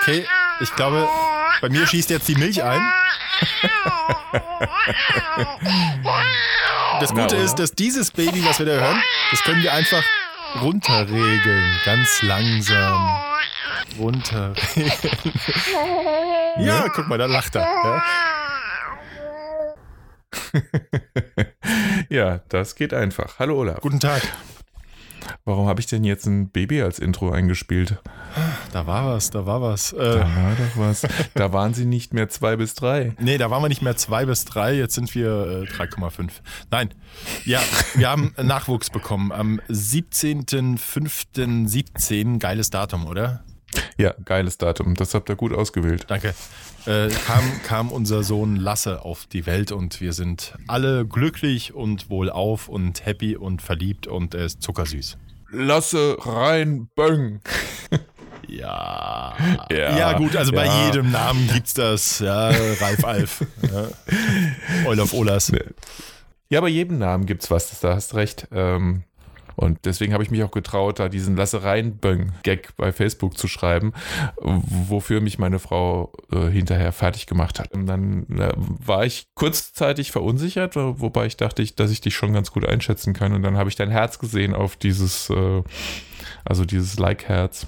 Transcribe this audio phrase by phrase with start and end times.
[0.00, 0.26] Okay,
[0.60, 1.06] ich glaube,
[1.60, 2.80] bei mir schießt jetzt die Milch ein.
[7.00, 9.00] Das Gute ist, dass dieses Baby, was wir da hören,
[9.30, 10.02] das können wir einfach
[10.60, 11.80] runterregeln.
[11.84, 13.27] Ganz langsam.
[13.98, 14.56] Runterregeln.
[16.60, 17.62] Ja, guck mal, da lacht er.
[17.62, 18.02] Ja.
[22.08, 23.38] ja, das geht einfach.
[23.38, 23.80] Hallo Olaf.
[23.80, 24.22] Guten Tag.
[25.44, 27.98] Warum habe ich denn jetzt ein Baby als Intro eingespielt?
[28.72, 29.92] Da war was, da war was.
[29.92, 31.02] Äh, Da war doch was.
[31.34, 33.14] Da waren sie nicht mehr zwei bis drei.
[33.20, 36.30] nee, da waren wir nicht mehr zwei bis drei, jetzt sind wir äh, 3,5.
[36.70, 36.92] Nein,
[37.44, 37.60] ja,
[37.94, 42.38] wir haben Nachwuchs bekommen am 17.05.17.
[42.38, 43.44] Geiles Datum, oder?
[43.98, 44.94] Ja, geiles Datum.
[44.94, 46.04] Das habt ihr gut ausgewählt.
[46.08, 46.34] Danke.
[46.86, 52.08] Äh, kam, kam unser Sohn Lasse auf die Welt und wir sind alle glücklich und
[52.08, 55.18] wohlauf und happy und verliebt und er ist zuckersüß.
[55.50, 57.40] Lasse rein, böng.
[58.50, 59.36] Ja.
[59.70, 60.86] Ja, Ja, gut, also bei ja.
[60.86, 62.18] jedem Namen gibt's das.
[62.20, 63.44] Ja, Ralf Alf.
[63.70, 63.88] Ja.
[64.86, 65.52] Olaf Olas.
[66.48, 68.48] Ja, bei jedem Namen gibt's was, da hast recht.
[68.50, 69.02] Ähm,
[69.58, 73.92] und deswegen habe ich mich auch getraut, da diesen Lassereien-Böng-Gag bei Facebook zu schreiben,
[74.36, 77.72] wofür mich meine Frau äh, hinterher fertig gemacht hat.
[77.72, 82.32] Und dann äh, war ich kurzzeitig verunsichert, wobei ich dachte, ich, dass ich dich schon
[82.32, 83.32] ganz gut einschätzen kann.
[83.32, 85.64] Und dann habe ich dein Herz gesehen auf dieses, äh,
[86.44, 87.66] also dieses Like-Herz.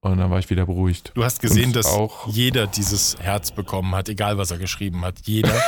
[0.00, 1.12] Und dann war ich wieder beruhigt.
[1.14, 5.04] Du hast gesehen, Und dass auch jeder dieses Herz bekommen hat, egal was er geschrieben
[5.04, 5.20] hat.
[5.22, 5.54] Jeder.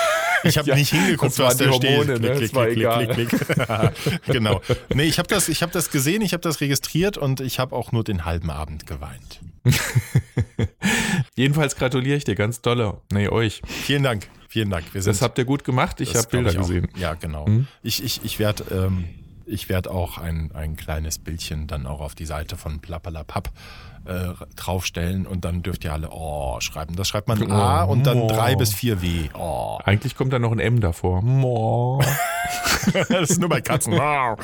[0.45, 2.07] Ich habe Ja, nicht hingeguckt, was da steht.
[2.07, 2.19] ne?
[2.21, 3.07] Das war egal.
[3.09, 3.47] klick, klick.
[4.27, 4.61] genau.
[4.95, 7.75] Nee, ich habe das, ich hab das gesehen, ich habe das registriert und ich habe
[7.75, 9.41] auch nur den halben Abend geweint.
[11.37, 12.99] Jedenfalls gratuliere ich dir ganz dolle.
[13.13, 13.63] Nee, euch.
[13.67, 14.29] Vielen Dank.
[14.49, 14.85] Vielen Dank.
[14.93, 16.01] Das habt ihr gut gemacht.
[16.01, 16.89] Ich habe Bilder ich gesehen.
[16.97, 17.47] Ja, genau.
[17.47, 17.67] Mhm.
[17.83, 19.05] Ich, ich, ich werde ähm,
[19.47, 23.51] ich werd auch ein, ein kleines Bildchen dann auch auf die Seite von Plappalapapp
[24.07, 26.97] äh, draufstellen und dann dürft ihr alle Oh schreiben.
[26.97, 28.29] Das schreibt man A Oh, und dann oh.
[28.29, 29.29] drei bis vier W.
[29.35, 29.79] Oh.
[29.85, 31.23] Eigentlich kommt da noch ein M davor.
[31.23, 32.03] Mo.
[33.09, 33.95] Das ist nur bei Katzen.
[33.95, 34.37] ja,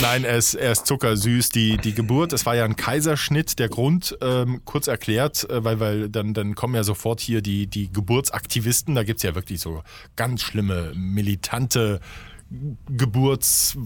[0.00, 1.50] nein, er ist, er ist zuckersüß.
[1.50, 3.60] Die, die Geburt, es war ja ein Kaiserschnitt.
[3.60, 7.68] Der Grund, ähm, kurz erklärt, äh, weil, weil dann, dann kommen ja sofort hier die,
[7.68, 8.96] die Geburtsaktivisten.
[8.96, 9.82] Da gibt es ja wirklich so
[10.16, 12.00] ganz schlimme, militante
[12.88, 13.76] Geburts,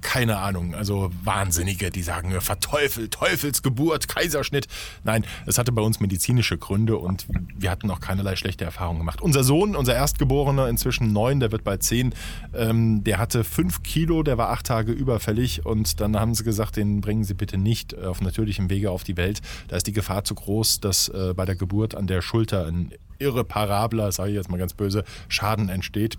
[0.00, 4.68] keine Ahnung, also Wahnsinnige, die sagen, äh, verteufelt, Teufelsgeburt, Kaiserschnitt.
[5.02, 7.26] Nein, es hatte bei uns medizinische Gründe und
[7.56, 9.20] wir hatten auch keinerlei schlechte Erfahrungen gemacht.
[9.20, 12.14] Unser Sohn, unser Erstgeborener, inzwischen neun, der wird bald zehn,
[12.54, 16.76] ähm, der hatte fünf Kilo, der war acht Tage überfällig und dann haben sie gesagt,
[16.76, 19.40] den bringen Sie bitte nicht auf natürlichem Wege auf die Welt.
[19.68, 22.92] Da ist die Gefahr zu groß, dass äh, bei der Geburt an der Schulter ein
[23.18, 26.18] irreparabler, sage ich jetzt mal ganz böse, Schaden entsteht.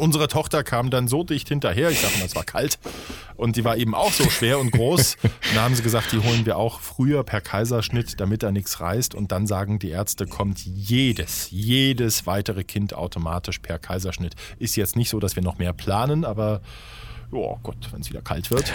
[0.00, 2.78] Unsere Tochter kam dann so dicht hinterher, ich sag mal, es war kalt
[3.36, 5.16] und die war eben auch so schwer und groß.
[5.22, 8.80] Und da haben sie gesagt, die holen wir auch früher per Kaiserschnitt, damit da nichts
[8.80, 9.14] reißt.
[9.14, 14.36] Und dann sagen die Ärzte, kommt jedes, jedes weitere Kind automatisch per Kaiserschnitt.
[14.58, 16.62] Ist jetzt nicht so, dass wir noch mehr planen, aber
[17.30, 18.72] oh Gott, wenn es wieder kalt wird.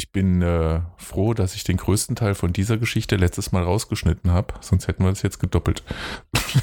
[0.00, 4.30] Ich bin äh, froh, dass ich den größten Teil von dieser Geschichte letztes Mal rausgeschnitten
[4.30, 5.82] habe, sonst hätten wir es jetzt gedoppelt.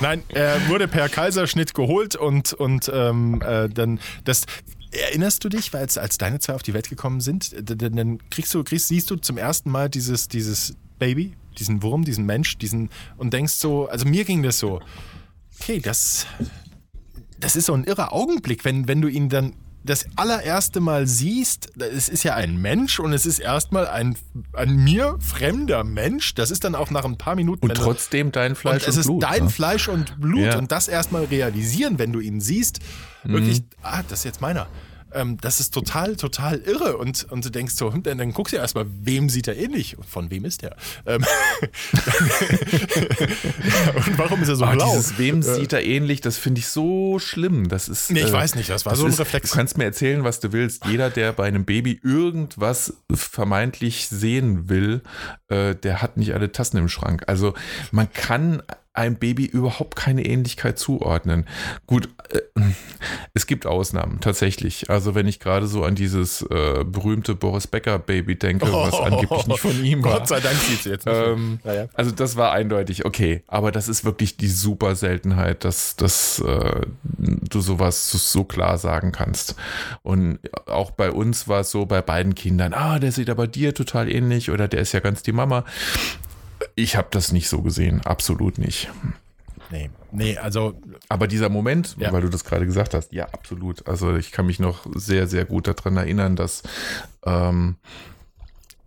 [0.00, 4.44] Nein, er wurde per Kaiserschnitt geholt und, und ähm, äh, dann das.
[4.92, 7.90] Erinnerst du dich, weil als, als deine zwei auf die Welt gekommen sind, d- d-
[7.90, 12.26] dann kriegst du, kriegst, siehst du zum ersten Mal dieses, dieses Baby, diesen Wurm, diesen
[12.26, 14.78] Mensch, diesen und denkst so, also mir ging das so,
[15.60, 16.26] okay, das,
[17.40, 21.70] das ist so ein irrer Augenblick, wenn, wenn du ihn dann das allererste Mal siehst,
[21.78, 24.16] es ist ja ein Mensch und es ist erstmal ein
[24.52, 26.34] an mir fremder Mensch.
[26.34, 27.66] Das ist dann auch nach ein paar Minuten.
[27.66, 29.22] Und trotzdem dein Fleisch und und, es ist Blut.
[29.22, 29.50] dein ne?
[29.50, 30.58] Fleisch und Blut Ja.
[30.58, 32.80] und das erstmal realisieren, wenn du ihn siehst,
[33.24, 33.32] Mhm.
[33.32, 34.66] wirklich, ah, das ist jetzt meiner.
[35.12, 36.96] Ähm, das ist total, total irre.
[36.96, 39.56] Und, und du denkst so, hm, dann, dann guckst du ja erstmal, wem sieht er
[39.56, 39.96] ähnlich?
[39.98, 40.76] Und von wem ist der?
[41.06, 41.24] Ähm,
[44.06, 44.90] und warum ist er so Ah, blau?
[44.90, 47.68] dieses Wem sieht er ähnlich, das finde ich so schlimm.
[47.68, 49.50] Das ist, Nee, ich weiß nicht, das war so ein ist, Reflex.
[49.50, 50.86] Du kannst mir erzählen, was du willst.
[50.86, 55.02] Jeder, der bei einem Baby irgendwas vermeintlich sehen will,
[55.48, 57.24] äh, der hat nicht alle Tassen im Schrank.
[57.26, 57.54] Also
[57.90, 61.46] man kann einem Baby überhaupt keine Ähnlichkeit zuordnen.
[61.86, 62.40] Gut, äh,
[63.34, 64.90] es gibt Ausnahmen, tatsächlich.
[64.90, 68.94] Also wenn ich gerade so an dieses äh, berühmte Boris Becker Baby denke, oh, was
[68.94, 70.18] angeblich nicht von ihm war.
[70.18, 71.16] Gott sei Dank sieht sie jetzt nicht.
[71.16, 71.88] Ähm, ja, ja.
[71.94, 73.44] Also das war eindeutig, okay.
[73.46, 79.12] Aber das ist wirklich die super Seltenheit, dass, dass äh, du sowas so klar sagen
[79.12, 79.54] kannst.
[80.02, 83.72] Und auch bei uns war es so, bei beiden Kindern, ah, der sieht aber dir
[83.72, 85.64] total ähnlich oder der ist ja ganz die Mama.
[86.74, 88.88] Ich habe das nicht so gesehen, absolut nicht.
[89.70, 90.74] Nee, nee, also.
[91.08, 92.12] Aber dieser Moment, ja.
[92.12, 93.86] weil du das gerade gesagt hast, ja, absolut.
[93.86, 96.62] Also ich kann mich noch sehr, sehr gut daran erinnern, dass,
[97.24, 97.76] ähm,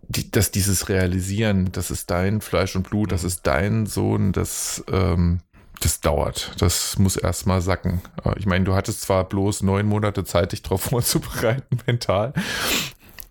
[0.08, 3.28] die, dass dieses Realisieren, das ist dein Fleisch und Blut, das mhm.
[3.28, 5.40] ist dein Sohn, das, ähm,
[5.80, 6.52] das dauert.
[6.58, 8.02] Das muss erstmal sacken.
[8.24, 12.34] Äh, ich meine, du hattest zwar bloß neun Monate Zeit, dich darauf vorzubereiten, mental.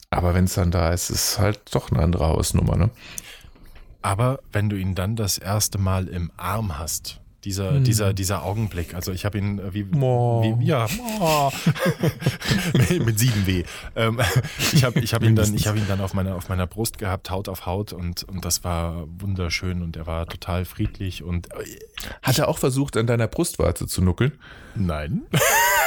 [0.10, 2.90] Aber wenn es dann da ist, ist es halt doch eine andere Hausnummer, ne?
[4.04, 7.84] Aber wenn du ihn dann das erste Mal im Arm hast, dieser, hm.
[7.84, 8.94] dieser, dieser Augenblick.
[8.94, 10.88] Also ich habe ihn äh, wie, wie ja
[12.74, 13.66] mit 7W.
[13.96, 14.20] Ähm,
[14.72, 16.98] ich habe ich hab ihn dann ich habe ihn dann auf meiner auf meiner Brust
[16.98, 21.52] gehabt, Haut auf Haut und und das war wunderschön und er war total friedlich und
[21.52, 21.80] äh,
[22.22, 24.34] hat er auch versucht an deiner Brustwarze zu nuckeln?
[24.76, 25.24] Nein.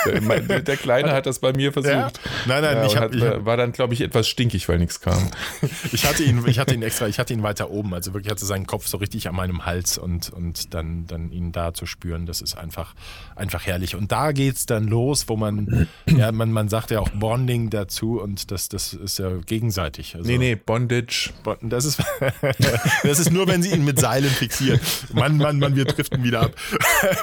[0.06, 1.93] Der, der Kleine hat das bei mir versucht.
[1.93, 2.11] Ja?
[2.47, 5.00] Nein, nein, ja, ich, hab, hat, ich war dann, glaube ich, etwas stinkig, weil nichts
[5.00, 5.31] kam.
[5.93, 8.44] ich hatte ihn, ich hatte ihn extra, ich hatte ihn weiter oben, also wirklich hatte
[8.47, 12.26] seinen Kopf so richtig an meinem Hals und, und dann, dann ihn da zu spüren,
[12.26, 12.94] das ist einfach,
[13.34, 13.94] einfach herrlich.
[13.94, 17.70] Und da geht es dann los, wo man, ja, man, man sagt ja auch Bonding
[17.70, 20.16] dazu und das, das ist ja gegenseitig.
[20.16, 21.31] Also, nee, nee, Bondage.
[21.62, 22.02] Das ist,
[23.02, 24.81] das ist nur, wenn sie ihn mit Seilen fixieren.
[25.12, 26.52] Mann, Mann, Mann, wir driften wieder ab.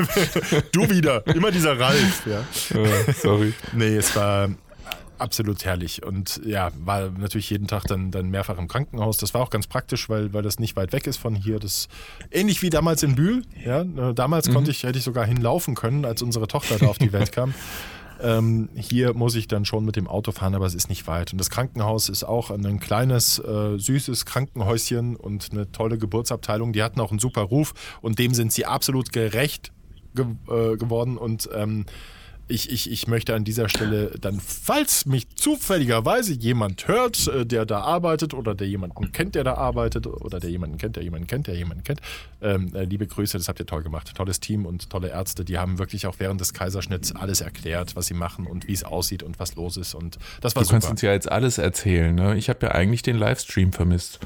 [0.71, 2.43] du wieder, immer dieser Ralf, ja.
[3.21, 3.53] sorry.
[3.73, 4.49] nee, es war
[5.23, 9.17] absolut herrlich und ja, war natürlich jeden Tag dann, dann mehrfach im Krankenhaus.
[9.17, 11.59] Das war auch ganz praktisch, weil, weil das nicht weit weg ist von hier.
[11.59, 11.87] Das
[12.29, 13.43] ähnlich wie damals in Bühl.
[13.63, 14.53] Ja, äh, damals mhm.
[14.53, 17.53] konnte ich, hätte ich sogar hinlaufen können, als unsere Tochter da auf die Welt kam.
[18.21, 21.33] Ähm, hier muss ich dann schon mit dem Auto fahren, aber es ist nicht weit.
[21.33, 26.71] Und das Krankenhaus ist auch ein kleines, äh, süßes Krankenhäuschen und eine tolle Geburtsabteilung.
[26.71, 29.73] Die hatten auch einen super Ruf und dem sind sie absolut gerecht
[30.15, 31.85] ge äh, geworden und ähm,
[32.53, 37.65] ich, ich, ich möchte an dieser Stelle dann, falls mich zufälligerweise jemand hört, äh, der
[37.65, 41.25] da arbeitet oder der jemanden kennt, der da arbeitet oder der jemanden kennt, der jemanden
[41.25, 42.01] kennt, der jemanden kennt,
[42.41, 44.13] ähm, äh, liebe Grüße, das habt ihr toll gemacht.
[44.15, 48.05] Tolles Team und tolle Ärzte, die haben wirklich auch während des Kaiserschnitts alles erklärt, was
[48.05, 50.79] sie machen und wie es aussieht und was los ist und das war du super.
[50.79, 52.37] Du kannst uns ja jetzt alles erzählen, ne?
[52.37, 54.19] Ich habe ja eigentlich den Livestream vermisst.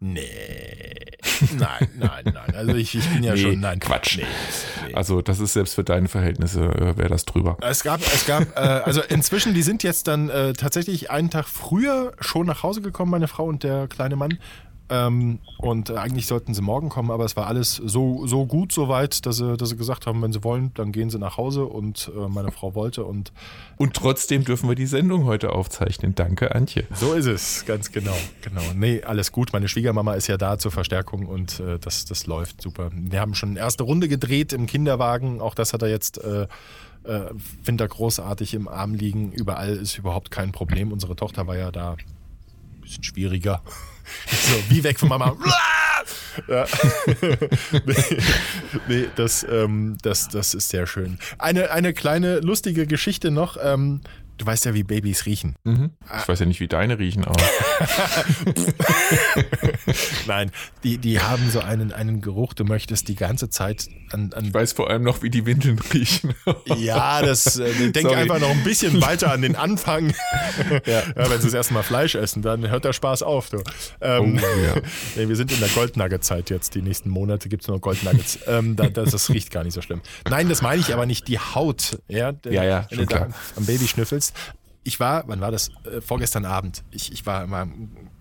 [0.00, 1.06] Nee.
[1.58, 2.54] Nein, nein, nein.
[2.54, 3.60] Also ich, ich bin ja nee, schon.
[3.60, 4.18] Nein, Quatsch.
[4.18, 4.24] Nee,
[4.86, 4.94] nee.
[4.94, 7.56] Also das ist selbst für deine Verhältnisse äh, wäre das drüber.
[7.60, 11.46] Es gab, es gab, äh, also inzwischen, die sind jetzt dann äh, tatsächlich einen Tag
[11.46, 14.38] früher schon nach Hause gekommen, meine Frau und der kleine Mann.
[14.88, 18.70] Ähm, und äh, eigentlich sollten sie morgen kommen, aber es war alles so, so gut
[18.70, 21.64] soweit, dass sie, dass sie gesagt haben, wenn sie wollen, dann gehen sie nach Hause
[21.64, 23.32] und äh, meine Frau wollte und
[23.78, 26.14] und trotzdem dürfen wir die Sendung heute aufzeichnen.
[26.14, 26.84] Danke, Antje.
[26.94, 28.16] So ist es, ganz genau.
[28.42, 28.62] genau.
[28.74, 29.52] Nee, alles gut.
[29.52, 32.90] Meine Schwiegermama ist ja da zur Verstärkung und äh, das, das läuft super.
[32.94, 35.40] Wir haben schon eine erste Runde gedreht im Kinderwagen.
[35.40, 36.46] Auch das hat er jetzt äh,
[37.04, 37.32] äh,
[37.62, 39.32] finde er großartig im Arm liegen.
[39.32, 40.92] Überall ist überhaupt kein Problem.
[40.92, 43.62] Unsere Tochter war ja da ein bisschen schwieriger.
[44.28, 45.36] So, wie weg von Mama.
[46.48, 46.66] Ja.
[48.88, 51.18] nee, das, ähm, das, das ist sehr schön.
[51.38, 53.56] Eine, eine kleine lustige Geschichte noch.
[53.60, 54.02] Ähm,
[54.38, 55.56] Du weißt ja, wie Babys riechen.
[55.64, 55.92] Mhm.
[56.20, 57.36] Ich weiß ja nicht, wie deine riechen, aber.
[60.26, 60.50] Nein,
[60.84, 64.32] die, die haben so einen, einen Geruch, du möchtest die ganze Zeit an.
[64.34, 66.34] an ich weiß vor allem noch, wie die Windeln riechen.
[66.76, 68.20] ja, das äh, denk Sorry.
[68.20, 70.12] einfach noch ein bisschen weiter an den Anfang.
[70.84, 71.02] ja.
[71.02, 71.30] ja.
[71.30, 73.48] wenn sie das erste Mal Fleisch essen, dann hört der Spaß auf.
[73.48, 73.62] Du.
[74.02, 74.74] Ähm, oh, ja.
[75.16, 76.74] nee, wir sind in der Goldnugget-Zeit jetzt.
[76.74, 78.40] Die nächsten Monate gibt es nur Goldnuggets.
[78.46, 80.02] ähm, da, das, das, riecht gar nicht so schlimm.
[80.28, 81.26] Nein, das meine ich aber nicht.
[81.28, 83.28] Die Haut, ja, ja, ja schon klar.
[83.56, 84.56] am Baby schnüffelst willst.
[84.84, 85.70] Ich war, wann war das?
[85.84, 86.84] Äh, vorgestern Abend.
[86.90, 87.68] Ich, ich war mal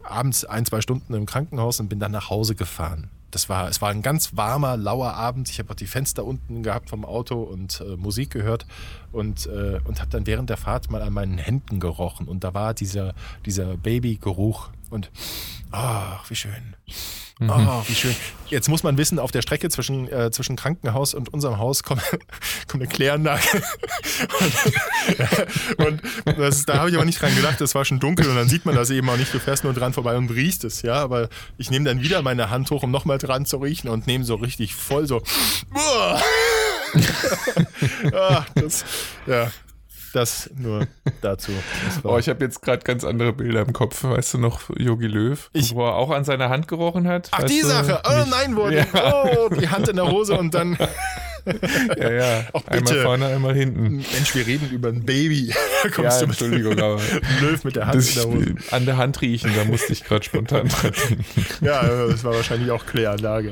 [0.03, 3.09] abends ein, zwei Stunden im Krankenhaus und bin dann nach Hause gefahren.
[3.29, 5.49] Das war, es war ein ganz warmer, lauer Abend.
[5.49, 8.65] Ich habe auch die Fenster unten gehabt vom Auto und äh, Musik gehört
[9.11, 12.27] und, äh, und habe dann während der Fahrt mal an meinen Händen gerochen.
[12.27, 13.13] Und da war dieser,
[13.45, 14.69] dieser Babygeruch.
[14.95, 15.11] Und
[15.71, 16.75] ach, wie schön.
[17.39, 17.49] Mhm.
[17.49, 18.15] Oh, wie schön.
[18.47, 22.01] Jetzt muss man wissen, auf der Strecke zwischen, äh, zwischen Krankenhaus und unserem Haus kommt,
[22.67, 23.43] kommt eine Kläranlage.
[25.77, 28.37] und, und das, da habe ich aber nicht dran gedacht, es war schon dunkel und
[28.37, 29.33] dann sieht man das eben auch nicht.
[29.33, 30.93] Du fährst nur dran vorbei und riechst es, ja.
[30.93, 34.23] Aber ich nehme dann wieder meine Hand hoch, um nochmal dran zu riechen und nehme
[34.23, 35.21] so richtig voll so.
[38.13, 38.85] ah, das,
[39.27, 39.51] ja,
[40.15, 40.87] Das nur
[41.21, 41.51] dazu.
[41.85, 44.03] Das Oh, ich habe jetzt gerade ganz andere Bilder im Kopf.
[44.05, 45.49] Weißt du noch, Yogi Löw?
[45.51, 47.27] Ich- wo er auch an seine Hand gerochen hat?
[47.31, 47.61] Ach, weißt die?
[47.61, 48.01] Sache.
[48.07, 48.85] Oh Nicht- nein, wo Ja.
[49.25, 50.77] oh, die Hand in der Hose und dann,
[51.99, 52.37] Ja, ja.
[52.53, 53.03] Einmal bitte.
[53.03, 53.97] vorne, einmal hinten.
[53.97, 55.53] Mensch, wir reden über ein Baby.
[55.83, 56.99] Da Ja, kommst du mit Entschuldigung, aber
[57.41, 58.55] Löw mit der Hand das in der Hose.
[58.71, 61.25] an der Hand riechen, da musste ich gerade spontan dran denken.
[61.65, 63.51] Ja, das war wahrscheinlich auch Kläranlage.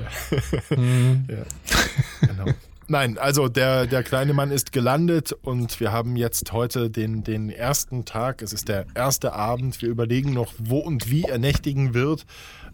[0.76, 1.28] Mhm.
[1.30, 2.28] ja.
[2.28, 2.46] Genau.
[2.88, 7.50] Nein, also der, der kleine Mann ist gelandet und wir haben jetzt heute den, den
[7.50, 8.42] ersten Tag.
[8.42, 9.82] Es ist der erste Abend.
[9.82, 12.26] Wir überlegen noch, wo und wie er nächtigen wird.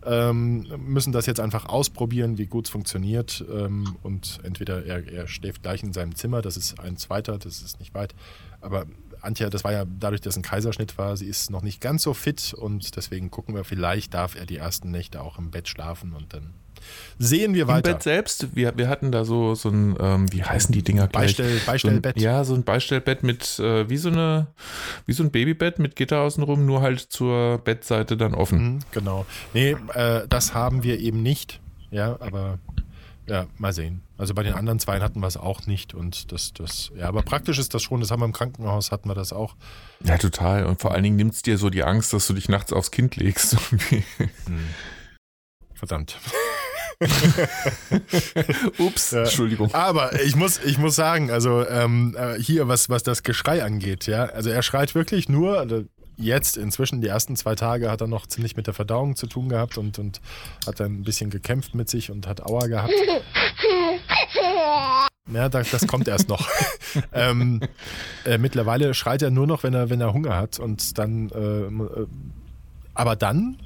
[0.03, 3.45] Ähm, müssen das jetzt einfach ausprobieren, wie gut es funktioniert.
[3.51, 7.61] Ähm, und entweder er, er schläft gleich in seinem Zimmer, das ist ein zweiter, das
[7.61, 8.15] ist nicht weit.
[8.61, 8.85] Aber
[9.21, 12.13] Antje, das war ja dadurch, dass ein Kaiserschnitt war, sie ist noch nicht ganz so
[12.13, 16.13] fit und deswegen gucken wir, vielleicht darf er die ersten Nächte auch im Bett schlafen
[16.13, 16.53] und dann
[17.17, 17.93] sehen wir Im weiter.
[17.93, 21.37] Bett selbst, wir, wir hatten da so, so ein, ähm, wie heißen die Dinger gleich?
[21.37, 22.15] Beistell, Beistellbett.
[22.15, 24.47] So ein, ja, so ein Beistellbett mit, äh, wie so eine,
[25.05, 28.75] wie so ein Babybett mit Gitter außenrum, nur halt zur Bettseite dann offen.
[28.75, 29.25] Mhm, genau.
[29.53, 31.59] Nee, äh, das haben wir eben nicht.
[31.91, 32.59] Ja, aber
[33.29, 34.01] ja, mal sehen.
[34.17, 37.21] Also bei den anderen zwei hatten wir es auch nicht und das, das, ja, aber
[37.21, 39.55] praktisch ist das schon, das haben wir im Krankenhaus, hatten wir das auch.
[40.03, 40.65] Ja, total.
[40.65, 42.91] Und vor allen Dingen nimmt es dir so die Angst, dass du dich nachts aufs
[42.91, 43.55] Kind legst.
[45.73, 46.17] Verdammt.
[48.77, 49.19] Ups, Ja.
[49.19, 49.73] Entschuldigung.
[49.73, 54.05] Aber ich muss, ich muss sagen, also ähm, äh, hier, was, was das Geschrei angeht,
[54.07, 55.85] ja, also er schreit wirklich nur, also
[56.17, 59.47] jetzt inzwischen die ersten zwei Tage hat er noch ziemlich mit der Verdauung zu tun
[59.49, 60.19] gehabt und, und
[60.67, 62.93] hat dann ein bisschen gekämpft mit sich und hat Aua gehabt.
[65.31, 66.49] Ja, das, das kommt erst noch.
[67.13, 67.61] ähm,
[68.25, 72.01] äh, mittlerweile schreit er nur noch, wenn er, wenn er Hunger hat und dann, äh,
[72.01, 72.07] äh,
[72.93, 73.57] aber dann,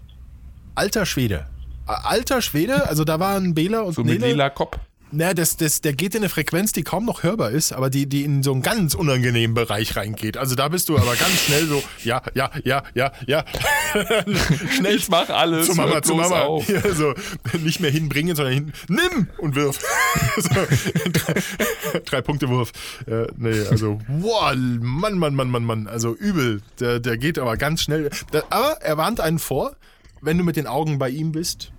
[0.75, 1.47] alter Schwede.
[1.85, 4.33] Alter Schwede, also da waren Bela und So mit Nele.
[4.33, 4.77] lila Kopf.
[5.15, 8.07] Na, das, das, der geht in eine Frequenz, die kaum noch hörbar ist, aber die,
[8.07, 10.37] die in so einen ganz unangenehmen Bereich reingeht.
[10.37, 13.45] Also da bist du aber ganz schnell so, ja, ja, ja, ja, ja.
[14.75, 15.67] schnell Ich mach alles.
[15.67, 16.41] zu Mama, zu Mama.
[16.41, 16.67] Auf.
[16.67, 17.13] Ja, so,
[17.59, 19.79] nicht mehr hinbringen, sondern hin, nimm und wirf.
[20.37, 22.71] so, drei, drei Punkte Wurf.
[23.05, 25.85] Äh, nee, also, wow, Mann, Mann, Mann, Mann, Mann.
[25.87, 26.63] Also übel.
[26.79, 28.09] Der, der geht aber ganz schnell.
[28.31, 29.75] Da, aber er warnt einen vor,
[30.23, 31.71] wenn du mit den Augen bei ihm bist,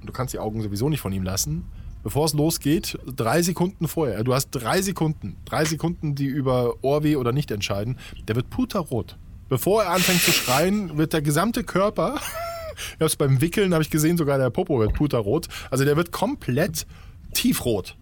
[0.00, 1.64] und du kannst die Augen sowieso nicht von ihm lassen,
[2.02, 7.16] bevor es losgeht, drei Sekunden vorher, du hast drei Sekunden, drei Sekunden, die über Ohrweh
[7.16, 9.16] oder nicht entscheiden, der wird puterrot.
[9.48, 12.16] Bevor er anfängt zu schreien, wird der gesamte Körper,
[12.96, 16.10] ich hab's beim Wickeln, habe ich gesehen, sogar der Popo wird puterrot, also der wird
[16.10, 16.86] komplett
[17.34, 17.96] tiefrot.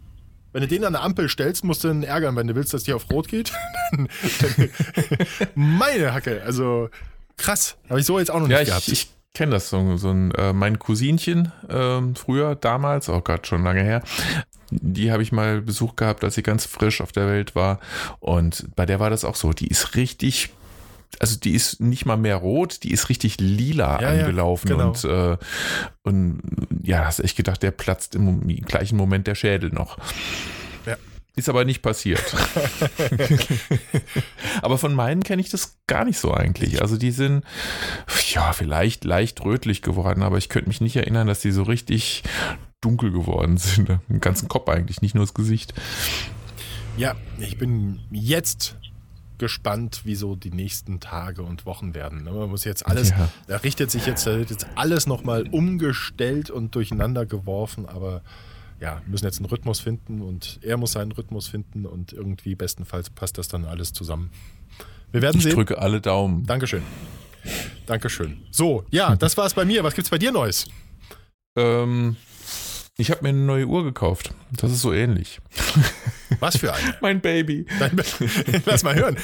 [0.53, 2.83] Wenn du den an der Ampel stellst, musst du ihn ärgern, wenn du willst, dass
[2.83, 3.53] die auf Rot geht.
[5.55, 6.89] Meine Hacke, also
[7.37, 7.77] krass.
[7.89, 8.89] Habe ich so jetzt auch noch Ja, nicht ich, gehabt.
[8.89, 9.97] ich kenne das so.
[9.97, 14.03] so ein, äh, mein Cousinchen ähm, früher, damals, oh Gott, schon lange her.
[14.71, 17.81] Die habe ich mal Besuch gehabt, als sie ganz frisch auf der Welt war.
[18.21, 19.53] Und bei der war das auch so.
[19.53, 20.51] Die ist richtig,
[21.19, 24.69] also die ist nicht mal mehr rot, die ist richtig lila Ja, ja, angelaufen.
[24.69, 24.89] genau.
[24.91, 25.37] Und, äh,
[26.05, 26.41] und
[26.83, 29.99] ja, hast echt gedacht, der platzt im Mom- gleichen Moment der Schädel noch.
[31.41, 32.23] Ist aber nicht passiert.
[34.61, 36.83] aber von meinen kenne ich das gar nicht so eigentlich.
[36.83, 37.45] Also die sind,
[38.35, 42.25] ja, vielleicht leicht rötlich geworden, aber ich könnte mich nicht erinnern, dass die so richtig
[42.83, 43.89] dunkel geworden sind.
[44.11, 45.73] Im ganzen Kopf eigentlich, nicht nur das Gesicht.
[46.99, 48.77] Ja, ich bin jetzt
[49.39, 52.25] gespannt, wie so die nächsten Tage und Wochen werden.
[52.25, 53.31] Ne, Man muss jetzt alles, Ja.
[53.47, 58.21] da richtet sich jetzt, da wird jetzt alles nochmal umgestellt und durcheinander geworfen, aber
[58.81, 63.11] ja, müssen jetzt einen Rhythmus finden und er muss seinen Rhythmus finden und irgendwie bestenfalls
[63.11, 64.31] passt das dann alles zusammen.
[65.13, 65.55] Wir werden Ich sehen.
[65.55, 66.45] drücke alle Daumen.
[66.47, 66.83] Dankeschön.
[67.87, 68.43] Dankeschön.
[68.51, 69.83] So, ja, das war's bei mir.
[69.85, 70.67] Was gibt's bei dir Neues?
[71.57, 72.17] Ähm,
[72.97, 74.33] ich habe mir eine neue Uhr gekauft.
[74.53, 75.41] Das ist so ähnlich.
[76.41, 76.95] Was für eine?
[77.01, 77.67] Mein Baby.
[77.79, 78.05] Dein Be-
[78.65, 79.17] Lass mal hören.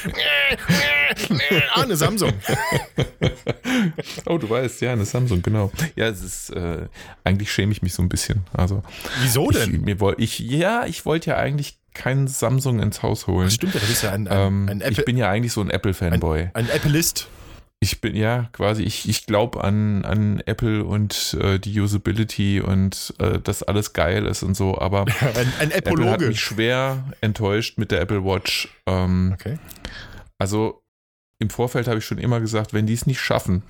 [1.74, 2.32] ah, eine Samsung.
[4.26, 5.70] Oh, du weißt, ja, eine Samsung, genau.
[5.94, 6.86] Ja, es ist, äh,
[7.24, 8.44] eigentlich schäme ich mich so ein bisschen.
[8.52, 8.82] Also,
[9.22, 9.80] Wieso ich, denn?
[9.82, 13.46] mir woll, ich, ja, ich wollte ja eigentlich keinen Samsung ins Haus holen.
[13.46, 15.52] Das stimmt ja, du bist ja ein, ein, Ähm, ein, ich Apple, bin ja eigentlich
[15.52, 16.50] so ein Apple-Fanboy.
[16.52, 17.28] ein Appleist.
[17.86, 23.14] Ich bin ja quasi, ich, ich glaube an, an Apple und äh, die Usability und
[23.20, 27.78] äh, dass alles geil ist und so, aber Ein, ein Apple hat mich schwer enttäuscht
[27.78, 28.68] mit der Apple Watch.
[28.86, 29.58] Ähm, Okay.
[30.38, 30.82] Also
[31.38, 33.62] im Vorfeld habe ich schon immer gesagt, wenn die es nicht schaffen,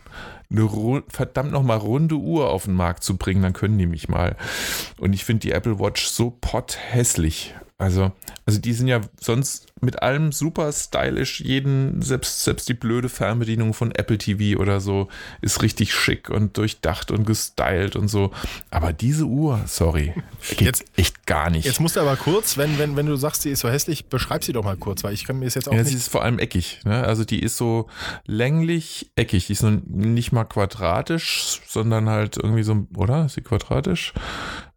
[0.51, 4.37] eine verdammt nochmal runde Uhr auf den Markt zu bringen, dann können die mich mal.
[4.99, 7.55] Und ich finde die Apple Watch so potthässlich.
[7.79, 8.11] Also,
[8.47, 11.41] also die sind ja sonst mit allem super stylisch.
[11.43, 15.09] Jeden, selbst, selbst die blöde Fernbedienung von Apple TV oder so
[15.43, 18.33] ist richtig schick und durchdacht und gestylt und so.
[18.71, 20.15] Aber diese Uhr, sorry,
[20.49, 21.67] geht Jetzt- echt gar nicht.
[21.67, 24.43] Jetzt musst du aber kurz, wenn, wenn, wenn du sagst, sie ist so hässlich, beschreib
[24.43, 25.99] sie doch mal kurz, weil ich kann mir es jetzt auch Ja, sie nicht.
[26.05, 26.81] ist vor allem eckig.
[26.87, 27.05] Ne?
[27.05, 27.89] Also die ist so
[28.25, 29.49] länglich eckig.
[29.49, 33.27] Die ist nicht mal quadratisch, sondern halt irgendwie so, oder?
[33.27, 34.15] Ist sie quadratisch?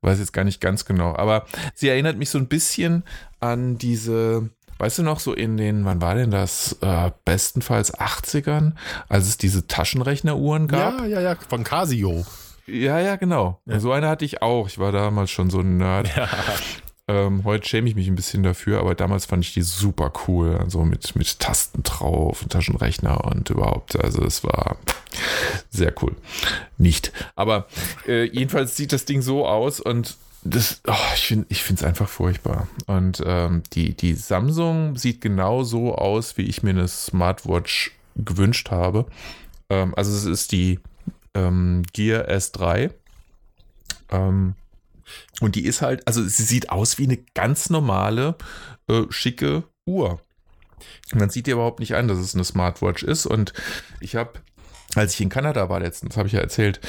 [0.01, 1.15] Weiß jetzt gar nicht ganz genau.
[1.15, 3.03] Aber sie erinnert mich so ein bisschen
[3.39, 6.77] an diese, weißt du noch, so in den, wann war denn das?
[6.82, 8.74] Äh, bestenfalls 80ern,
[9.08, 11.00] als es diese Taschenrechneruhren gab.
[11.01, 12.25] Ja, ja, ja, von Casio.
[12.65, 13.62] Ja, ja, genau.
[13.65, 13.79] Ja.
[13.79, 14.68] So eine hatte ich auch.
[14.68, 16.10] Ich war damals schon so ein Nerd.
[17.10, 20.58] Ähm, heute schäme ich mich ein bisschen dafür, aber damals fand ich die super cool.
[20.58, 24.00] Also mit, mit Tasten drauf, und Taschenrechner und überhaupt.
[24.00, 24.78] Also es war
[25.72, 26.16] sehr cool.
[26.78, 27.12] Nicht.
[27.36, 27.66] Aber
[28.08, 30.94] äh, jedenfalls sieht das Ding so aus und das, oh,
[31.50, 32.68] ich finde es einfach furchtbar.
[32.86, 38.70] Und ähm, die, die Samsung sieht genau so aus, wie ich mir eine Smartwatch gewünscht
[38.70, 39.08] habe.
[39.72, 40.80] Ähm, also es ist die
[41.34, 42.92] ähm, Gear S3.
[45.42, 48.36] Und die ist halt, also sie sieht aus wie eine ganz normale,
[48.88, 50.20] äh, schicke Uhr.
[51.13, 53.25] Man sieht ihr überhaupt nicht an, dass es eine Smartwatch ist.
[53.25, 53.54] Und
[54.00, 54.34] ich habe,
[54.96, 56.80] als ich in Kanada war letztens, habe ich ja erzählt,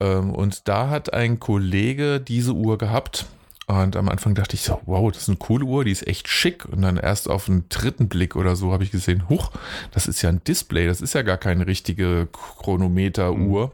[0.00, 3.26] ähm, und da hat ein Kollege diese Uhr gehabt.
[3.66, 6.26] Und am Anfang dachte ich so, wow, das ist eine coole Uhr, die ist echt
[6.26, 6.64] schick.
[6.64, 9.52] Und dann erst auf einen dritten Blick oder so habe ich gesehen, huch,
[9.92, 13.72] das ist ja ein Display, das ist ja gar keine richtige Chronometer-Uhr.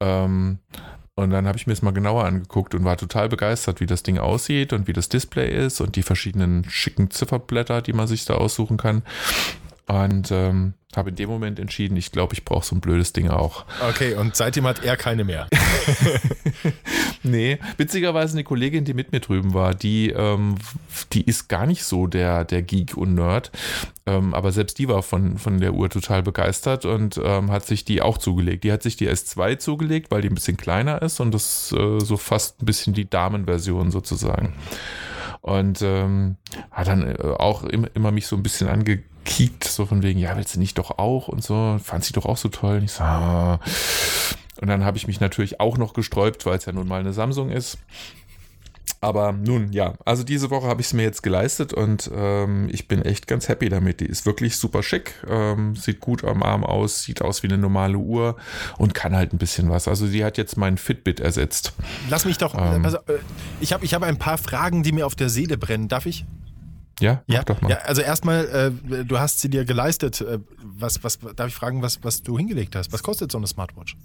[0.00, 0.58] Ähm,
[1.16, 4.02] und dann habe ich mir es mal genauer angeguckt und war total begeistert, wie das
[4.02, 8.24] Ding aussieht und wie das Display ist und die verschiedenen schicken Zifferblätter, die man sich
[8.24, 9.02] da aussuchen kann.
[9.86, 13.28] Und ähm, habe in dem Moment entschieden, ich glaube, ich brauche so ein blödes Ding
[13.28, 13.64] auch.
[13.90, 15.48] Okay, und seitdem hat er keine mehr.
[17.26, 20.56] Nee, witzigerweise eine Kollegin, die mit mir drüben war, die, ähm,
[21.14, 23.50] die ist gar nicht so der, der Geek und Nerd.
[24.04, 27.86] Ähm, aber selbst die war von, von der Uhr total begeistert und ähm, hat sich
[27.86, 28.62] die auch zugelegt.
[28.64, 31.98] Die hat sich die S2 zugelegt, weil die ein bisschen kleiner ist und das äh,
[31.98, 34.52] so fast ein bisschen die Damenversion sozusagen.
[35.40, 36.36] Und ähm,
[36.70, 38.68] hat dann äh, auch im, immer mich so ein bisschen
[39.24, 42.26] angekiekt, so von wegen, ja, willst du nicht doch auch und so, fand sie doch
[42.26, 42.78] auch so toll.
[42.78, 43.58] Und ich so, ah.
[44.60, 47.12] Und dann habe ich mich natürlich auch noch gesträubt, weil es ja nun mal eine
[47.12, 47.78] Samsung ist.
[49.00, 52.88] Aber nun, ja, also diese Woche habe ich es mir jetzt geleistet und ähm, ich
[52.88, 54.00] bin echt ganz happy damit.
[54.00, 57.58] Die ist wirklich super schick, ähm, sieht gut am Arm aus, sieht aus wie eine
[57.58, 58.36] normale Uhr
[58.78, 59.88] und kann halt ein bisschen was.
[59.88, 61.74] Also die hat jetzt mein Fitbit ersetzt.
[62.08, 62.54] Lass mich doch.
[62.54, 62.86] Ähm.
[62.86, 63.18] auf, äh,
[63.60, 65.88] ich habe ich hab ein paar Fragen, die mir auf der Seele brennen.
[65.88, 66.24] Darf ich?
[67.00, 67.70] Ja, Ja, doch mal.
[67.70, 70.20] ja also erstmal, äh, du hast sie dir geleistet.
[70.20, 72.92] Äh, was, was, darf ich fragen, was, was du hingelegt hast?
[72.92, 73.96] Was kostet so eine Smartwatch?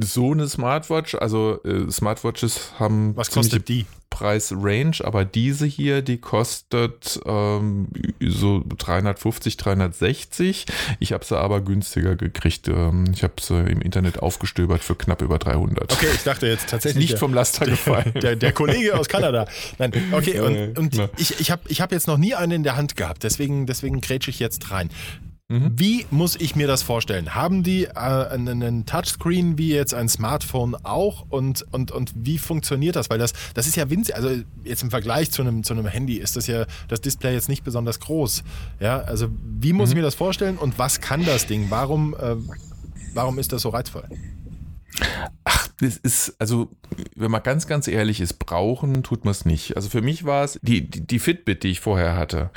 [0.00, 3.84] So eine Smartwatch, also äh, Smartwatches haben Was kostet die?
[4.08, 7.88] Preisrange, aber diese hier, die kostet ähm,
[8.20, 10.66] so 350, 360.
[11.00, 12.68] Ich habe sie aber günstiger gekriegt.
[12.68, 15.92] Ähm, ich habe sie im Internet aufgestöbert für knapp über 300.
[15.92, 17.02] Okay, ich dachte jetzt tatsächlich.
[17.02, 18.12] Nicht der- vom Laster gefallen.
[18.22, 19.46] Der, der Kollege aus Kanada.
[19.78, 22.76] Nein, okay, und, und ich, ich habe ich hab jetzt noch nie eine in der
[22.76, 24.88] Hand gehabt, deswegen, deswegen grätsche ich jetzt rein.
[25.48, 25.72] Mhm.
[25.78, 27.34] Wie muss ich mir das vorstellen?
[27.34, 32.96] Haben die äh, einen, Touchscreen wie jetzt ein Smartphone auch und, und, und wie funktioniert
[32.96, 33.10] das?
[33.10, 34.30] Weil das, das ist ja winzig, also
[34.64, 37.62] jetzt im Vergleich zu einem, zu einem Handy ist das ja das Display jetzt nicht
[37.62, 38.42] besonders groß.
[38.80, 39.28] Ja, also
[39.60, 39.92] wie muss Mhm.
[39.92, 41.66] ich mir das vorstellen und was kann das Ding?
[41.68, 42.36] Warum, äh,
[43.12, 44.04] warum ist das so reizvoll?
[45.44, 46.70] Ach, das ist, also,
[47.16, 49.76] wenn man ganz, ganz ehrlich ist, brauchen tut man es nicht.
[49.76, 52.50] Also für mich war es, die, die, die Fitbit, die ich vorher hatte,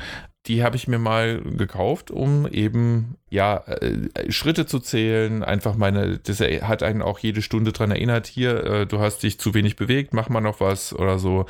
[0.47, 5.43] die habe ich mir mal gekauft, um eben ja äh, Schritte zu zählen.
[5.43, 8.27] Einfach meine, das hat einen auch jede Stunde dran erinnert.
[8.27, 11.45] Hier, äh, du hast dich zu wenig bewegt, mach mal noch was oder so.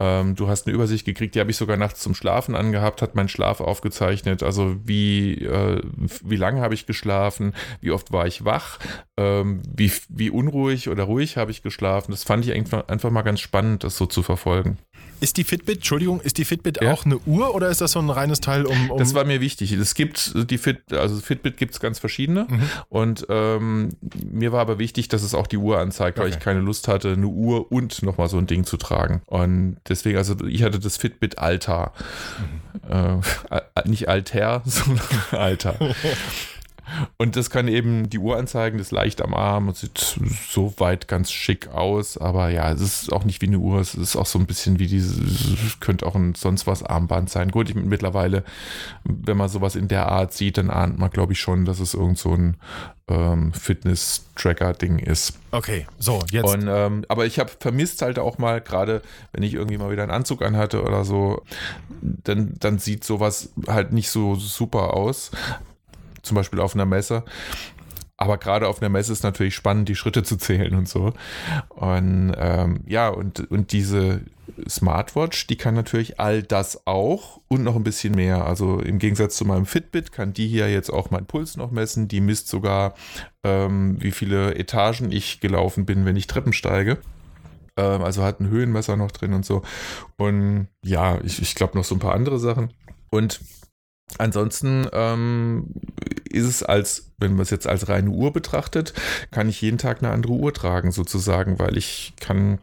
[0.00, 3.14] Ähm, du hast eine Übersicht gekriegt, die habe ich sogar nachts zum Schlafen angehabt, hat
[3.14, 4.42] meinen Schlaf aufgezeichnet.
[4.42, 5.80] Also wie äh,
[6.24, 8.80] wie lange habe ich geschlafen, wie oft war ich wach,
[9.16, 12.10] ähm, wie wie unruhig oder ruhig habe ich geschlafen.
[12.10, 14.78] Das fand ich einfach, einfach mal ganz spannend, das so zu verfolgen.
[15.20, 16.92] Ist die Fitbit, Entschuldigung, ist die Fitbit Ja.
[16.92, 18.90] auch eine Uhr oder ist das so ein reines Teil, um.
[18.90, 19.72] um Das war mir wichtig.
[19.72, 22.46] Es gibt die Fit, also Fitbit gibt es ganz verschiedene.
[22.48, 22.62] Mhm.
[22.88, 23.90] Und ähm,
[24.30, 26.36] mir war aber wichtig, dass es auch die Uhr anzeigt, weil Okay.
[26.38, 29.22] ich keine Lust hatte, eine Uhr und nochmal so ein Ding zu tragen.
[29.26, 31.92] Und deswegen, also ich hatte das Fitbit Altar.
[32.88, 33.20] Mhm.
[33.50, 35.76] Äh, nicht Alter, sondern Alter.
[37.16, 40.18] Und das kann eben die Uhr anzeigen, das leicht am Arm und sieht
[40.50, 42.18] soweit ganz schick aus.
[42.18, 44.78] Aber ja, es ist auch nicht wie eine Uhr, es ist auch so ein bisschen
[44.78, 45.20] wie diese,
[45.80, 47.50] könnte auch ein sonst was Armband sein.
[47.50, 48.44] Gut, ich, mittlerweile,
[49.04, 51.94] wenn man sowas in der Art sieht, dann ahnt man, glaube ich, schon, dass es
[51.94, 52.56] irgend so ein
[53.10, 55.34] ähm, Fitness-Tracker-Ding ist.
[55.50, 56.44] Okay, so, jetzt.
[56.44, 60.02] Und, ähm, aber ich habe vermisst halt auch mal, gerade wenn ich irgendwie mal wieder
[60.02, 61.42] einen Anzug anhatte oder so,
[62.00, 65.32] dann, dann sieht sowas halt nicht so super aus.
[66.22, 67.24] Zum Beispiel auf einer Messe.
[68.16, 71.14] Aber gerade auf einer Messe ist natürlich spannend, die Schritte zu zählen und so.
[71.70, 74.20] Und ähm, ja, und, und diese
[74.68, 78.44] Smartwatch, die kann natürlich all das auch und noch ein bisschen mehr.
[78.44, 82.08] Also im Gegensatz zu meinem Fitbit kann die hier jetzt auch meinen Puls noch messen.
[82.08, 82.94] Die misst sogar,
[83.42, 86.98] ähm, wie viele Etagen ich gelaufen bin, wenn ich Treppen steige.
[87.78, 89.62] Ähm, also hat ein Höhenmesser noch drin und so.
[90.18, 92.72] Und ja, ich, ich glaube noch so ein paar andere Sachen.
[93.08, 93.40] Und
[94.18, 95.68] Ansonsten ähm,
[96.28, 98.92] ist es als, wenn man es jetzt als reine Uhr betrachtet,
[99.30, 102.58] kann ich jeden Tag eine andere Uhr tragen sozusagen, weil ich kann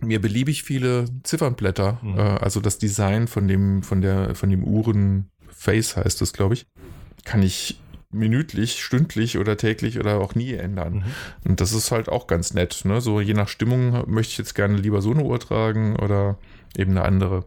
[0.00, 2.18] mir beliebig viele Ziffernblätter, mhm.
[2.18, 6.66] äh, also das Design von dem, von der, von dem Uhrenface heißt das, glaube ich,
[7.24, 7.78] kann ich
[8.10, 10.94] minütlich, stündlich oder täglich oder auch nie ändern.
[10.94, 11.50] Mhm.
[11.50, 12.84] Und das ist halt auch ganz nett.
[12.84, 13.00] Ne?
[13.00, 16.36] So je nach Stimmung möchte ich jetzt gerne lieber so eine Uhr tragen oder
[16.76, 17.46] eben eine andere.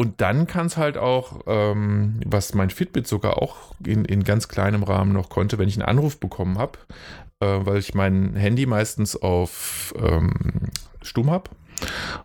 [0.00, 4.48] Und dann kann es halt auch, ähm, was mein Fitbit sogar auch in, in ganz
[4.48, 6.78] kleinem Rahmen noch konnte, wenn ich einen Anruf bekommen habe,
[7.40, 10.70] äh, weil ich mein Handy meistens auf ähm,
[11.02, 11.50] Stumm habe.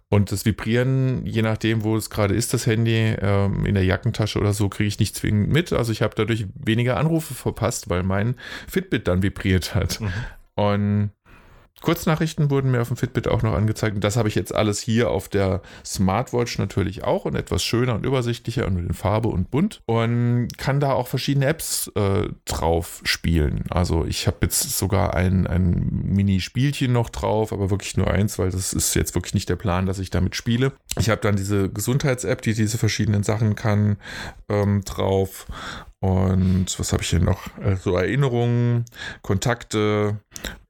[0.07, 4.39] Und das Vibrieren, je nachdem, wo es gerade ist, das Handy ähm, in der Jackentasche
[4.39, 5.73] oder so, kriege ich nicht zwingend mit.
[5.73, 8.35] Also ich habe dadurch weniger Anrufe verpasst, weil mein
[8.69, 9.99] Fitbit dann vibriert hat.
[9.99, 10.13] Mhm.
[10.55, 11.09] Und
[11.81, 13.95] Kurznachrichten wurden mir auf dem Fitbit auch noch angezeigt.
[13.95, 17.95] Und das habe ich jetzt alles hier auf der Smartwatch natürlich auch und etwas schöner
[17.95, 19.81] und übersichtlicher und mit Farbe und bunt.
[19.85, 23.65] Und kann da auch verschiedene Apps äh, drauf spielen.
[23.69, 28.51] Also ich habe jetzt sogar ein, ein Mini-Spielchen noch drauf, aber wirklich nur eins, weil
[28.51, 30.71] das ist jetzt wirklich nicht der Plan, dass ich damit spiele.
[30.97, 33.97] Ich habe dann diese Gesundheits-App, die diese verschiedenen Sachen kann,
[34.49, 35.45] ähm, drauf.
[35.99, 37.47] Und was habe ich hier noch?
[37.57, 38.85] Also Erinnerungen,
[39.23, 40.19] Kontakte,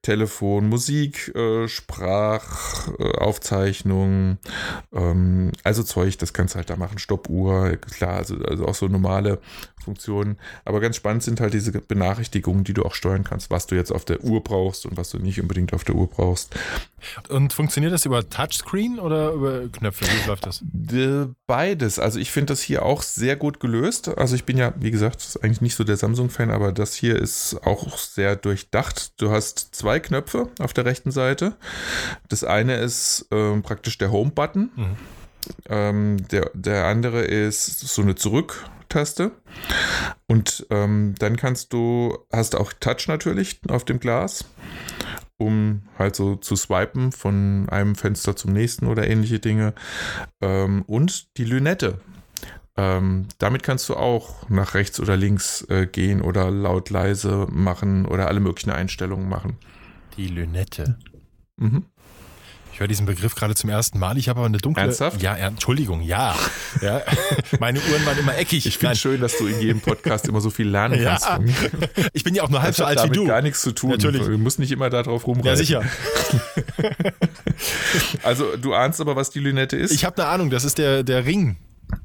[0.06, 4.38] Telefon, Musik, äh, Sprachaufzeichnung,
[4.92, 8.76] äh, ähm, also Zeug, das kannst du halt da machen, Stoppuhr, klar, also, also auch
[8.76, 9.40] so normale
[9.86, 10.36] Funktionen.
[10.64, 13.92] Aber ganz spannend sind halt diese Benachrichtigungen, die du auch steuern kannst, was du jetzt
[13.92, 16.54] auf der Uhr brauchst und was du nicht unbedingt auf der Uhr brauchst.
[17.28, 20.04] Und funktioniert das über Touchscreen oder über Knöpfe?
[20.04, 20.64] Wie läuft das?
[21.46, 21.98] Beides.
[21.98, 24.08] Also ich finde das hier auch sehr gut gelöst.
[24.18, 27.60] Also ich bin ja, wie gesagt, eigentlich nicht so der Samsung-Fan, aber das hier ist
[27.64, 29.20] auch sehr durchdacht.
[29.20, 31.56] Du hast zwei zwei Knöpfe auf der rechten Seite.
[32.28, 34.70] Das eine ist ähm, praktisch der Home-Button.
[34.74, 34.96] Mhm.
[35.68, 39.30] Ähm, der, der andere ist so eine Zurück-Taste.
[40.26, 44.44] Und ähm, dann kannst du, hast auch Touch natürlich auf dem Glas,
[45.38, 49.72] um halt so zu swipen von einem Fenster zum nächsten oder ähnliche Dinge.
[50.42, 52.00] Ähm, und die Lünette.
[52.78, 58.04] Ähm, damit kannst du auch nach rechts oder links äh, gehen oder laut leise machen
[58.04, 59.56] oder alle möglichen Einstellungen machen.
[60.16, 60.98] Die Lünette.
[61.56, 61.84] Mhm.
[62.76, 64.18] Ich höre diesen Begriff gerade zum ersten Mal.
[64.18, 64.82] Ich habe aber eine dunkle.
[64.82, 65.22] Ernsthaft?
[65.22, 66.36] Ja, Entschuldigung, ja.
[66.82, 67.00] ja.
[67.58, 68.66] Meine Uhren waren immer eckig.
[68.66, 71.24] Ich finde es schön, dass du in jedem Podcast immer so viel lernen kannst.
[71.24, 71.40] Ja.
[72.12, 73.26] Ich bin ja auch nur halb so alt wie du.
[73.26, 73.90] gar nichts zu tun.
[73.90, 74.20] Natürlich.
[74.20, 75.48] Du musst nicht immer darauf rumreiten.
[75.48, 75.84] Ja, sicher.
[78.22, 79.92] also, du ahnst aber, was die Lünette ist?
[79.92, 80.50] Ich habe eine Ahnung.
[80.50, 81.56] Das ist der, der Ring,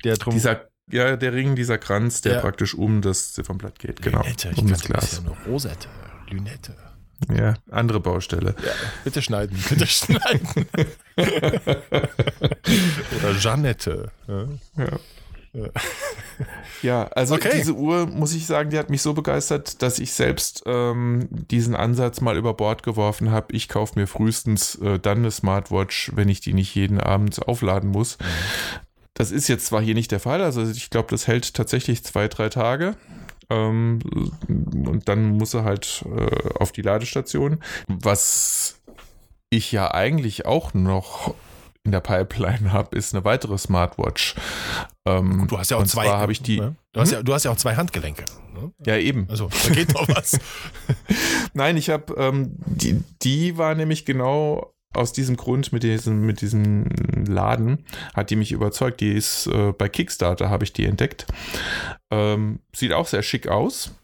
[0.05, 0.33] der drum.
[0.33, 2.39] Dieser, ja, der Ring, dieser Kranz, der ja.
[2.39, 4.01] praktisch um das Ziffernblatt geht.
[4.01, 4.21] Genau.
[4.21, 4.51] Lünette.
[4.53, 5.01] Ich um das Glas.
[5.01, 5.89] Das ist ja eine Rosette.
[6.29, 6.90] Lünette.
[7.29, 8.55] Ja, andere Baustelle.
[8.63, 8.71] Ja,
[9.03, 10.65] bitte schneiden, bitte schneiden.
[13.17, 14.11] Oder Jeannette.
[14.27, 14.45] Ja.
[14.77, 14.99] ja.
[16.81, 17.51] Ja, also okay.
[17.53, 21.75] diese Uhr, muss ich sagen, die hat mich so begeistert, dass ich selbst ähm, diesen
[21.75, 23.53] Ansatz mal über Bord geworfen habe.
[23.53, 27.89] Ich kaufe mir frühestens äh, dann eine Smartwatch, wenn ich die nicht jeden Abend aufladen
[27.89, 28.17] muss.
[28.17, 28.25] Mhm.
[29.13, 32.27] Das ist jetzt zwar hier nicht der Fall, also ich glaube, das hält tatsächlich zwei,
[32.27, 32.95] drei Tage.
[33.51, 33.99] Ähm,
[34.47, 37.59] und dann muss er halt äh, auf die Ladestation.
[37.87, 38.81] Was
[39.49, 41.35] ich ja eigentlich auch noch
[41.83, 44.35] in der Pipeline habe, ist eine weitere Smartwatch.
[45.05, 46.07] Ähm, du hast ja auch zwei.
[46.07, 46.59] habe ich die.
[46.59, 46.75] Ne?
[46.93, 48.23] Du, hast ja, du hast ja auch zwei Handgelenke.
[48.53, 48.71] Ne?
[48.85, 49.27] Ja, eben.
[49.29, 50.39] Also, da geht doch was.
[51.53, 56.41] Nein, ich habe, ähm, die, die war nämlich genau aus diesem Grund mit diesem, mit
[56.41, 56.85] diesem
[57.25, 58.99] Laden hat die mich überzeugt.
[59.01, 61.25] Die ist äh, bei Kickstarter, habe ich die entdeckt.
[62.09, 63.95] Ähm, sieht auch sehr schick aus.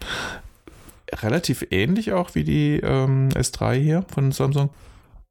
[1.12, 4.70] Relativ ähnlich auch wie die ähm, S3 hier von Samsung.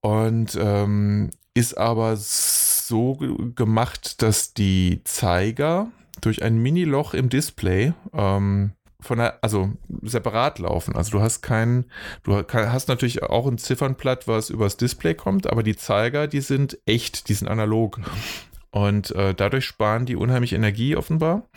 [0.00, 3.14] Und ähm, ist aber so
[3.54, 5.88] gemacht, dass die Zeiger
[6.20, 8.72] durch ein Mini-Loch im Display ähm,
[9.06, 9.70] von der, also
[10.02, 10.96] separat laufen.
[10.96, 11.86] Also du hast keinen,
[12.22, 16.78] du hast natürlich auch ein Ziffernblatt, was übers Display kommt, aber die Zeiger, die sind
[16.86, 18.00] echt, die sind analog.
[18.70, 21.48] Und äh, dadurch sparen die unheimlich Energie offenbar.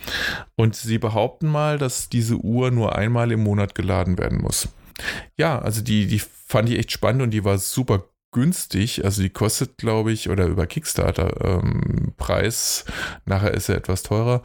[0.56, 4.70] Und sie behaupten mal, dass diese Uhr nur einmal im Monat geladen werden muss.
[5.38, 9.04] Ja, also die, die fand ich echt spannend und die war super günstig.
[9.06, 12.86] Also die kostet, glaube ich, oder über Kickstarter ähm, Preis,
[13.26, 14.42] nachher ist er etwas teurer,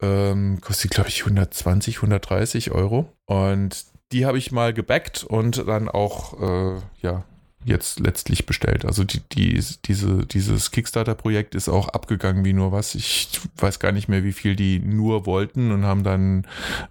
[0.00, 3.12] ähm, kostet, glaube ich, 120, 130 Euro.
[3.26, 7.24] Und die habe ich mal gebackt und dann auch, äh, ja,
[7.66, 8.84] jetzt letztlich bestellt.
[8.84, 12.94] Also die, die, diese, dieses Kickstarter-Projekt ist auch abgegangen wie nur was.
[12.94, 16.46] Ich weiß gar nicht mehr, wie viel die nur wollten und haben dann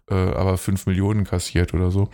[0.10, 2.10] äh, aber 5 Millionen kassiert oder so.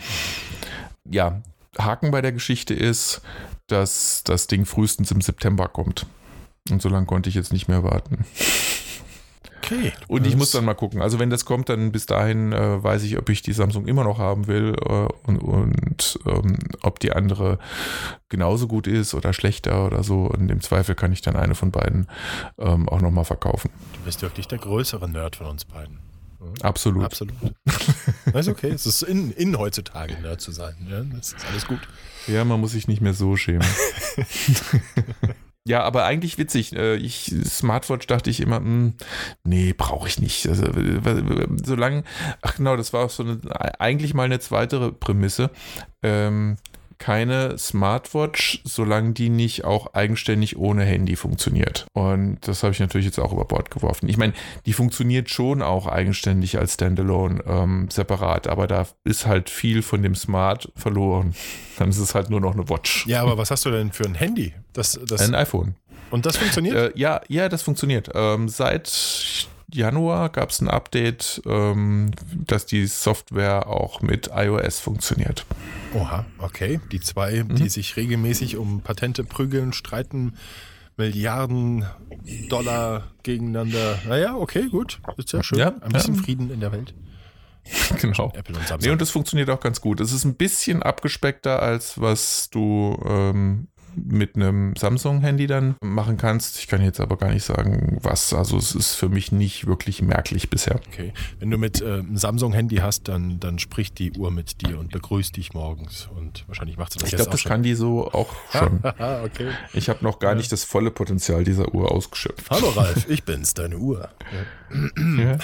[1.09, 1.41] Ja,
[1.77, 3.21] Haken bei der Geschichte ist,
[3.67, 6.05] dass das Ding frühestens im September kommt.
[6.69, 8.25] Und so lange konnte ich jetzt nicht mehr warten.
[9.63, 9.93] Okay.
[10.07, 11.01] Und ich muss dann mal gucken.
[11.01, 14.03] Also wenn das kommt, dann bis dahin äh, weiß ich, ob ich die Samsung immer
[14.03, 17.59] noch haben will äh, und, und ähm, ob die andere
[18.29, 20.25] genauso gut ist oder schlechter oder so.
[20.25, 22.07] Und im Zweifel kann ich dann eine von beiden
[22.57, 23.69] ähm, auch nochmal verkaufen.
[23.93, 25.99] Du bist wirklich der größere Nerd von uns beiden.
[26.61, 27.03] Absolut.
[27.03, 27.35] Absolut.
[28.25, 28.69] Das ist okay.
[28.69, 30.75] Es ist in, in heutzutage Nerd zu sein.
[30.89, 31.79] Ja, das ist alles gut.
[32.27, 33.67] Ja, man muss sich nicht mehr so schämen.
[35.63, 36.75] Ja, aber eigentlich witzig.
[36.75, 38.93] Äh, ich, Smartwatch dachte ich immer, mh, hm,
[39.43, 40.47] nee, brauche ich nicht.
[40.47, 40.65] Also,
[41.63, 42.03] solange,
[42.41, 43.39] ach genau, das war auch so eine,
[43.79, 45.51] eigentlich mal eine zweite Prämisse.
[46.01, 46.57] Ähm,
[47.01, 51.87] keine Smartwatch, solange die nicht auch eigenständig ohne Handy funktioniert.
[51.93, 54.07] Und das habe ich natürlich jetzt auch über Bord geworfen.
[54.07, 54.33] Ich meine,
[54.67, 60.03] die funktioniert schon auch eigenständig als Standalone ähm, separat, aber da ist halt viel von
[60.03, 61.33] dem Smart verloren.
[61.79, 63.07] Dann ist es halt nur noch eine Watch.
[63.07, 64.53] Ja, aber was hast du denn für ein Handy?
[64.73, 65.75] Das, das ein iPhone.
[66.11, 66.75] Und das funktioniert?
[66.75, 68.11] Äh, ja, ja, das funktioniert.
[68.13, 75.45] Ähm, seit Januar gab es ein Update, ähm, dass die Software auch mit iOS funktioniert.
[75.93, 76.79] Oha, okay.
[76.91, 77.55] Die zwei, mhm.
[77.55, 80.33] die sich regelmäßig um Patente prügeln, streiten,
[80.97, 81.85] Milliarden
[82.49, 83.99] Dollar gegeneinander.
[84.07, 84.99] Naja, okay, gut.
[85.17, 85.57] Ist ja schön.
[85.57, 86.21] Ja, Ein bisschen ja.
[86.21, 86.93] Frieden in der Welt.
[88.01, 88.31] Genau.
[88.35, 88.87] Apple und Samsung.
[88.87, 89.99] Nee, und das funktioniert auch ganz gut.
[89.99, 96.59] Es ist ein bisschen abgespeckter, als was du ähm, mit einem Samsung-Handy dann machen kannst.
[96.59, 98.33] Ich kann jetzt aber gar nicht sagen, was.
[98.33, 100.79] Also es ist für mich nicht wirklich merklich bisher.
[100.87, 101.13] Okay.
[101.39, 104.91] Wenn du mit äh, einem Samsung-Handy hast, dann, dann spricht die Uhr mit dir und
[104.91, 106.09] begrüßt dich morgens.
[106.15, 107.49] Und wahrscheinlich macht sie das Ich glaube, das schon.
[107.49, 108.79] kann die so auch schon.
[109.23, 109.51] okay.
[109.73, 110.37] Ich habe noch gar ja.
[110.37, 112.49] nicht das volle Potenzial dieser Uhr ausgeschöpft.
[112.49, 114.09] Hallo Ralf, ich bin's, deine Uhr.
[114.97, 115.37] Ja,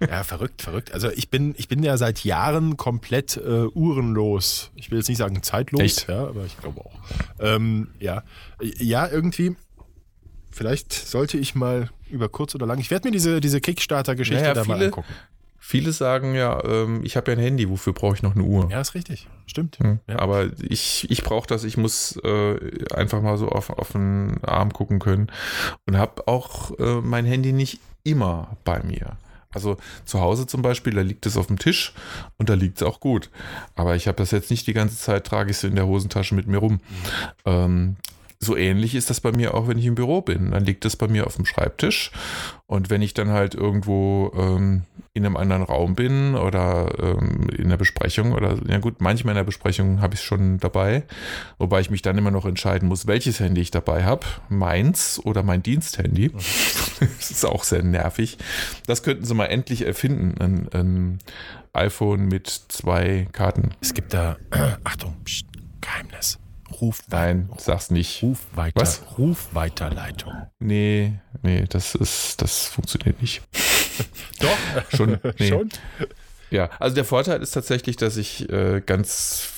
[0.08, 0.92] ja verrückt, verrückt.
[0.92, 4.70] Also ich bin, ich bin ja seit Jahren komplett äh, uhrenlos.
[4.74, 6.08] Ich will jetzt nicht sagen zeitlos, Echt?
[6.08, 6.92] ja, aber ich glaube auch.
[7.40, 8.22] Ähm, ja.
[8.60, 9.56] ja, irgendwie,
[10.50, 14.54] vielleicht sollte ich mal über kurz oder lang, ich werde mir diese, diese Kickstarter-Geschichte naja,
[14.54, 15.14] da viele, mal angucken.
[15.62, 18.68] Viele sagen ja, ähm, ich habe ja ein Handy, wofür brauche ich noch eine Uhr?
[18.70, 19.28] Ja, ist richtig.
[19.46, 19.78] Stimmt.
[19.78, 20.00] Hm.
[20.08, 20.18] Ja.
[20.18, 22.56] Aber ich, ich brauche das, ich muss äh,
[22.94, 25.30] einfach mal so auf, auf den Arm gucken können
[25.86, 29.16] und habe auch äh, mein Handy nicht immer bei mir.
[29.52, 31.92] Also zu Hause zum Beispiel, da liegt es auf dem Tisch
[32.38, 33.30] und da liegt es auch gut.
[33.74, 36.36] Aber ich habe das jetzt nicht die ganze Zeit, trage ich es in der Hosentasche
[36.36, 36.74] mit mir rum.
[36.74, 36.80] Mhm.
[37.44, 37.96] Ähm,
[38.42, 40.52] so ähnlich ist das bei mir auch, wenn ich im Büro bin.
[40.52, 42.10] Dann liegt das bei mir auf dem Schreibtisch.
[42.66, 47.68] Und wenn ich dann halt irgendwo ähm, in einem anderen Raum bin oder ähm, in
[47.68, 51.02] der Besprechung oder, ja gut, manchmal in der Besprechung habe ich es schon dabei.
[51.58, 54.26] Wobei ich mich dann immer noch entscheiden muss, welches Handy ich dabei habe.
[54.48, 56.30] Meins oder mein Diensthandy.
[57.00, 58.38] das ist auch sehr nervig.
[58.86, 60.40] Das könnten sie mal endlich erfinden.
[60.40, 61.18] Ein, ein
[61.74, 63.72] iPhone mit zwei Karten.
[63.82, 64.38] Es gibt da,
[64.84, 65.44] Achtung, Psst,
[65.82, 66.38] Geheimnis.
[66.80, 68.22] Ruf Nein, sag's nicht.
[68.22, 69.02] Rufweiter, Was?
[69.18, 70.32] Rufweiterleitung.
[70.58, 73.42] Nee, nee, das ist, das funktioniert nicht.
[74.40, 75.18] Doch, schon.
[75.38, 75.48] Nee.
[75.48, 75.68] schon.
[76.50, 79.48] Ja, also der Vorteil ist tatsächlich, dass ich äh, ganz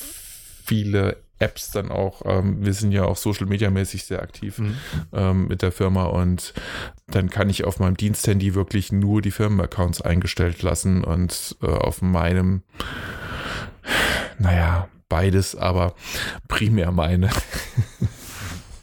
[0.64, 4.76] viele Apps dann auch, ähm, wir sind ja auch Social Media mäßig sehr aktiv mhm.
[5.12, 6.54] ähm, mit der Firma und
[7.08, 12.00] dann kann ich auf meinem Diensthandy wirklich nur die Firmenaccounts eingestellt lassen und äh, auf
[12.00, 12.62] meinem,
[14.38, 15.94] naja, beides, aber
[16.48, 17.28] primär meine.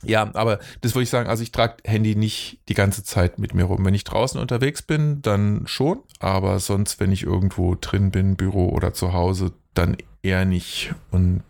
[0.03, 3.55] ja, aber das würde ich sagen, also ich trage Handy nicht die ganze Zeit mit
[3.55, 3.83] mir rum.
[3.83, 8.69] Wenn ich draußen unterwegs bin, dann schon, aber sonst, wenn ich irgendwo drin bin, Büro
[8.69, 10.93] oder zu Hause, dann eher nicht.
[11.09, 11.41] Und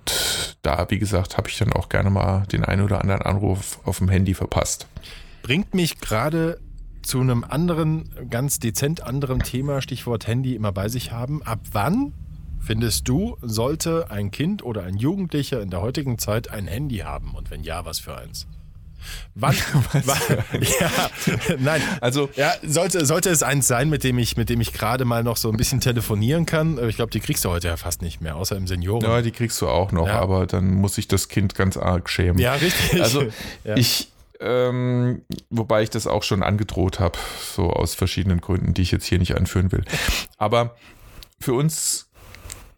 [0.62, 3.98] da, wie gesagt, habe ich dann auch gerne mal den einen oder anderen Anruf auf
[3.98, 4.88] dem Handy verpasst.
[5.44, 6.62] Bringt mich gerade
[7.02, 11.44] zu einem anderen, ganz dezent anderen Thema, Stichwort Handy immer bei sich haben.
[11.44, 12.14] Ab wann
[12.60, 17.34] Findest du, sollte ein Kind oder ein Jugendlicher in der heutigen Zeit ein Handy haben?
[17.36, 18.48] Und wenn ja, was für eins?
[19.36, 19.56] Wann?
[20.80, 21.10] ja,
[21.58, 21.82] nein.
[22.02, 25.24] Also ja, sollte, sollte es eins sein, mit dem ich, mit dem ich gerade mal
[25.24, 26.78] noch so ein bisschen telefonieren kann.
[26.90, 29.04] Ich glaube, die kriegst du heute ja fast nicht mehr, außer im Senioren.
[29.04, 30.20] Ja, die kriegst du auch noch, ja.
[30.20, 32.40] aber dann muss sich das Kind ganz arg schämen.
[32.40, 33.02] Ja, richtig.
[33.02, 33.24] Also
[33.64, 33.78] ja.
[33.78, 37.18] ich, ähm, wobei ich das auch schon angedroht habe,
[37.56, 39.86] so aus verschiedenen Gründen, die ich jetzt hier nicht anführen will.
[40.38, 40.76] Aber
[41.40, 42.09] für uns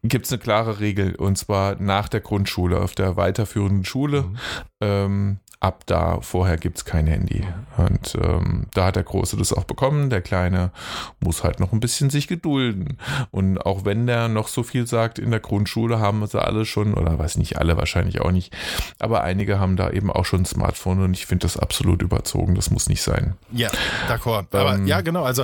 [0.03, 4.23] gibt es eine klare Regel und zwar nach der Grundschule, auf der weiterführenden Schule.
[4.23, 4.37] Mhm.
[4.81, 7.45] Ähm, ab da, vorher gibt es kein Handy.
[7.77, 10.09] Und ähm, da hat der Große das auch bekommen.
[10.09, 10.71] Der Kleine
[11.19, 12.97] muss halt noch ein bisschen sich gedulden.
[13.29, 16.95] Und auch wenn der noch so viel sagt, in der Grundschule haben sie alle schon,
[16.95, 18.51] oder weiß nicht alle, wahrscheinlich auch nicht,
[18.99, 22.55] aber einige haben da eben auch schon ein Smartphone und ich finde das absolut überzogen.
[22.55, 23.35] Das muss nicht sein.
[23.51, 23.69] Ja,
[24.09, 24.45] d'accord.
[24.51, 25.23] Aber ähm, ja, genau.
[25.23, 25.43] Also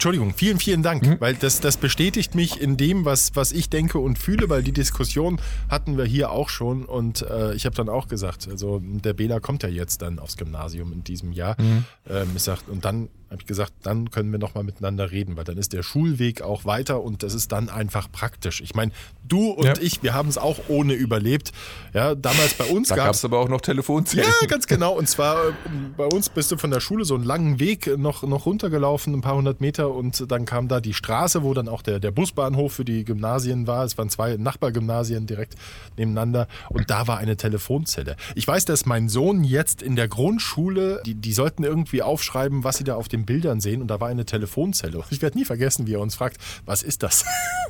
[0.00, 1.16] Entschuldigung, vielen, vielen Dank, mhm.
[1.20, 4.72] weil das, das bestätigt mich in dem, was, was ich denke und fühle, weil die
[4.72, 9.12] Diskussion hatten wir hier auch schon und äh, ich habe dann auch gesagt, also der
[9.12, 11.54] Bela kommt ja jetzt dann aufs Gymnasium in diesem Jahr.
[11.60, 11.84] Mhm.
[12.08, 15.44] Ähm, ich sag, und dann habe ich gesagt, dann können wir nochmal miteinander reden, weil
[15.44, 18.60] dann ist der Schulweg auch weiter und das ist dann einfach praktisch.
[18.60, 18.90] Ich meine,
[19.28, 19.74] du und ja.
[19.80, 21.52] ich, wir haben es auch ohne überlebt.
[21.94, 24.28] Ja, damals bei uns da gab es aber auch noch Telefonzellen.
[24.40, 24.98] Ja, ganz genau.
[24.98, 25.52] Und zwar äh,
[25.96, 29.20] bei uns bist du von der Schule so einen langen Weg noch, noch runtergelaufen, ein
[29.20, 32.72] paar hundert Meter und dann kam da die Straße, wo dann auch der, der Busbahnhof
[32.72, 33.84] für die Gymnasien war.
[33.84, 35.54] Es waren zwei Nachbargymnasien direkt
[35.96, 38.16] nebeneinander und da war eine Telefonzelle.
[38.34, 42.78] Ich weiß, dass mein Sohn jetzt in der Grundschule, die, die sollten irgendwie aufschreiben, was
[42.78, 45.02] sie da auf dem den Bildern sehen und da war eine Telefonzelle.
[45.10, 47.24] Ich werde nie vergessen, wie er uns fragt, was ist das?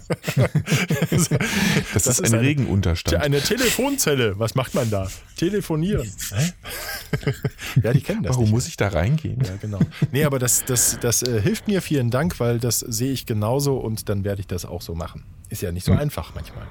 [0.36, 1.28] das,
[1.92, 3.22] das, ist ein eine, Regenunterstand.
[3.22, 5.08] Eine Telefonzelle, was macht man da?
[5.36, 6.10] Telefonieren.
[7.82, 8.32] ja, die kennen das.
[8.32, 8.52] Warum nicht.
[8.52, 9.42] muss ich da reingehen?
[9.44, 9.80] Ja, genau.
[10.12, 13.76] Nee, aber das, das, das äh, hilft mir, vielen Dank, weil das sehe ich genauso
[13.76, 15.24] und dann werde ich das auch so machen.
[15.48, 15.98] Ist ja nicht so hm.
[15.98, 16.66] einfach manchmal.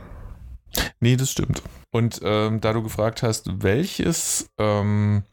[0.99, 1.63] Nee, das stimmt.
[1.91, 5.23] Und ähm, da du gefragt hast, welches, ähm,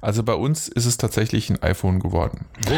[0.00, 2.46] also bei uns ist es tatsächlich ein iPhone geworden.
[2.68, 2.72] Oh.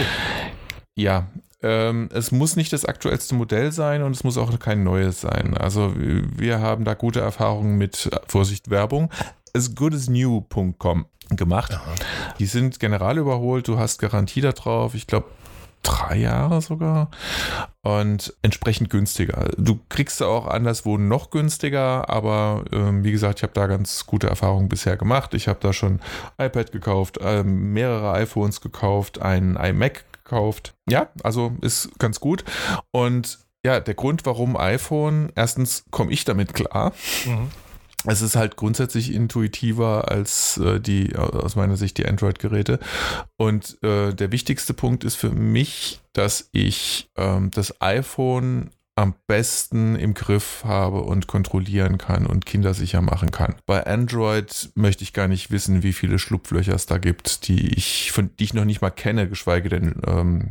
[0.94, 1.26] Ja,
[1.62, 5.57] ähm, es muss nicht das aktuellste Modell sein und es muss auch kein neues sein.
[5.57, 9.11] Also wir haben da gute Erfahrungen mit, Vorsicht, Werbung,
[9.54, 11.74] asgoodasnew.com gemacht.
[11.74, 11.94] Aha.
[12.38, 14.94] Die sind general überholt, du hast Garantie darauf.
[14.94, 15.26] Ich glaube,
[15.82, 17.10] drei Jahre sogar
[17.82, 19.50] und entsprechend günstiger.
[19.56, 24.28] Du kriegst auch anderswo noch günstiger, aber ähm, wie gesagt, ich habe da ganz gute
[24.28, 25.34] Erfahrungen bisher gemacht.
[25.34, 26.00] Ich habe da schon
[26.38, 30.74] iPad gekauft, ähm, mehrere iPhones gekauft, einen iMac gekauft.
[30.88, 32.44] Ja, also ist ganz gut
[32.90, 36.92] und ja, der Grund, warum iPhone, erstens komme ich damit klar.
[37.26, 37.48] Mhm
[38.04, 42.78] es ist halt grundsätzlich intuitiver als äh, die, aus meiner Sicht, die Android-Geräte.
[43.37, 49.94] Und äh, der wichtigste Punkt ist für mich, dass ich ähm, das iPhone am besten
[49.94, 53.54] im Griff habe und kontrollieren kann und kindersicher machen kann.
[53.64, 58.11] Bei Android möchte ich gar nicht wissen, wie viele Schlupflöcher es da gibt, die ich,
[58.11, 60.50] von, die ich noch nicht mal kenne, geschweige denn ähm,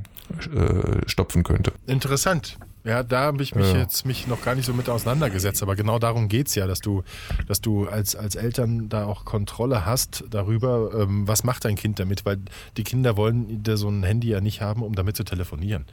[0.56, 1.74] äh, stopfen könnte.
[1.88, 2.58] Interessant.
[2.88, 3.80] Ja, da habe ich mich ja.
[3.80, 6.80] jetzt mich noch gar nicht so mit auseinandergesetzt, aber genau darum geht es ja, dass
[6.80, 7.04] du,
[7.46, 12.00] dass du als, als Eltern da auch Kontrolle hast darüber, ähm, was macht dein Kind
[12.00, 12.38] damit, weil
[12.78, 15.86] die Kinder wollen so ein Handy ja nicht haben, um damit zu telefonieren.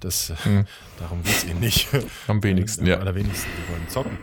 [0.00, 0.64] Das, hm.
[0.98, 1.88] Darum geht es ihnen nicht.
[2.28, 2.94] Am wenigsten, ja.
[2.94, 4.18] Am allerwenigsten, die wollen zocken.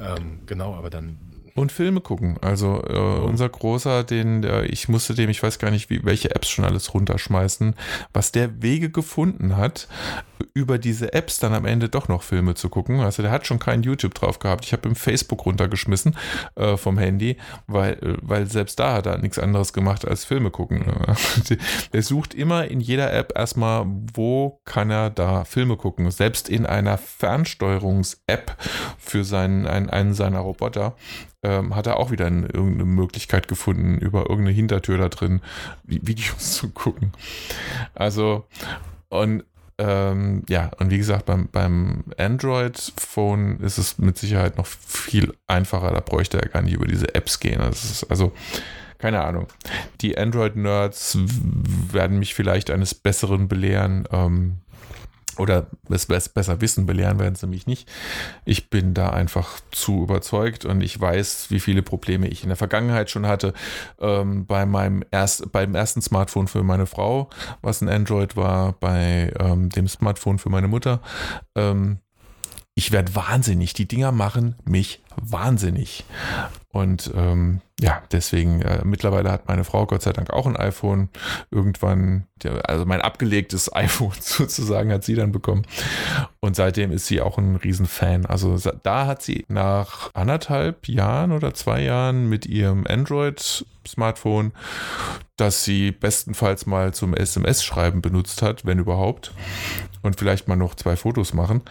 [0.00, 1.18] Ähm, genau, aber dann
[1.58, 2.38] und Filme gucken.
[2.40, 3.24] Also äh, oh.
[3.26, 6.64] unser Großer, den, äh, ich musste dem, ich weiß gar nicht, wie, welche Apps schon
[6.64, 7.74] alles runterschmeißen,
[8.12, 9.88] was der Wege gefunden hat,
[10.54, 13.00] über diese Apps dann am Ende doch noch Filme zu gucken.
[13.00, 14.64] Also der hat schon kein YouTube drauf gehabt.
[14.64, 16.16] Ich habe ihm Facebook runtergeschmissen
[16.54, 20.50] äh, vom Handy, weil, äh, weil selbst da hat er nichts anderes gemacht als Filme
[20.50, 20.84] gucken.
[21.92, 26.10] der sucht immer in jeder App erstmal, wo kann er da Filme gucken.
[26.10, 28.56] Selbst in einer Fernsteuerungs-App
[28.98, 30.96] für seinen, einen, einen seiner Roboter
[31.48, 35.40] ähm, hat er auch wieder eine, irgendeine Möglichkeit gefunden, über irgendeine Hintertür da drin
[35.84, 37.12] Videos zu gucken.
[37.94, 38.46] Also,
[39.08, 39.44] und
[39.78, 45.92] ähm, ja, und wie gesagt, beim, beim Android-Phone ist es mit Sicherheit noch viel einfacher.
[45.92, 47.60] Da bräuchte er gar nicht über diese Apps gehen.
[47.62, 48.32] Ist, also,
[48.98, 49.46] keine Ahnung.
[50.00, 51.18] Die Android-Nerds
[51.92, 54.06] werden mich vielleicht eines Besseren belehren.
[54.10, 54.58] Ähm,
[55.38, 57.88] oder es besser wissen, belehren werden sie mich nicht.
[58.44, 62.56] Ich bin da einfach zu überzeugt und ich weiß, wie viele Probleme ich in der
[62.56, 63.52] Vergangenheit schon hatte.
[64.00, 67.30] Ähm, bei meinem erst, beim ersten Smartphone für meine Frau,
[67.62, 71.00] was ein Android war, bei ähm, dem Smartphone für meine Mutter.
[71.54, 71.98] Ähm,
[72.78, 73.72] ich werde wahnsinnig.
[73.72, 76.04] Die Dinger machen mich wahnsinnig.
[76.70, 81.08] Und ähm, ja, deswegen, äh, mittlerweile hat meine Frau Gott sei Dank auch ein iPhone.
[81.50, 82.28] Irgendwann,
[82.62, 85.66] also mein abgelegtes iPhone sozusagen hat sie dann bekommen.
[86.38, 88.26] Und seitdem ist sie auch ein Riesenfan.
[88.26, 94.52] Also da hat sie nach anderthalb Jahren oder zwei Jahren mit ihrem Android-Smartphone,
[95.36, 99.32] das sie bestenfalls mal zum SMS-Schreiben benutzt hat, wenn überhaupt,
[100.02, 101.62] und vielleicht mal noch zwei Fotos machen,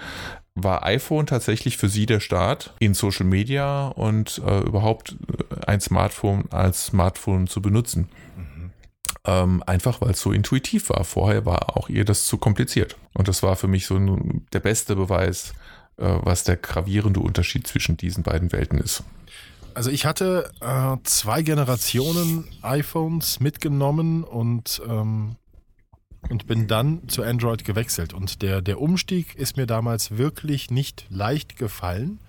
[0.64, 5.82] war iPhone tatsächlich für sie der Start in Social Media und äh, überhaupt äh, ein
[5.82, 8.10] Smartphone als Smartphone zu benutzen.
[8.36, 8.72] Mhm.
[9.26, 11.04] Ähm, einfach weil es so intuitiv war.
[11.04, 12.96] Vorher war auch ihr das zu kompliziert.
[13.14, 15.54] Und das war für mich so ein, der beste Beweis,
[15.98, 19.04] äh, was der gravierende Unterschied zwischen diesen beiden Welten ist.
[19.74, 25.36] Also ich hatte äh, zwei Generationen iPhones mitgenommen und ähm,
[26.30, 28.14] und bin dann zu Android gewechselt.
[28.14, 32.20] Und der, der Umstieg ist mir damals wirklich nicht leicht gefallen.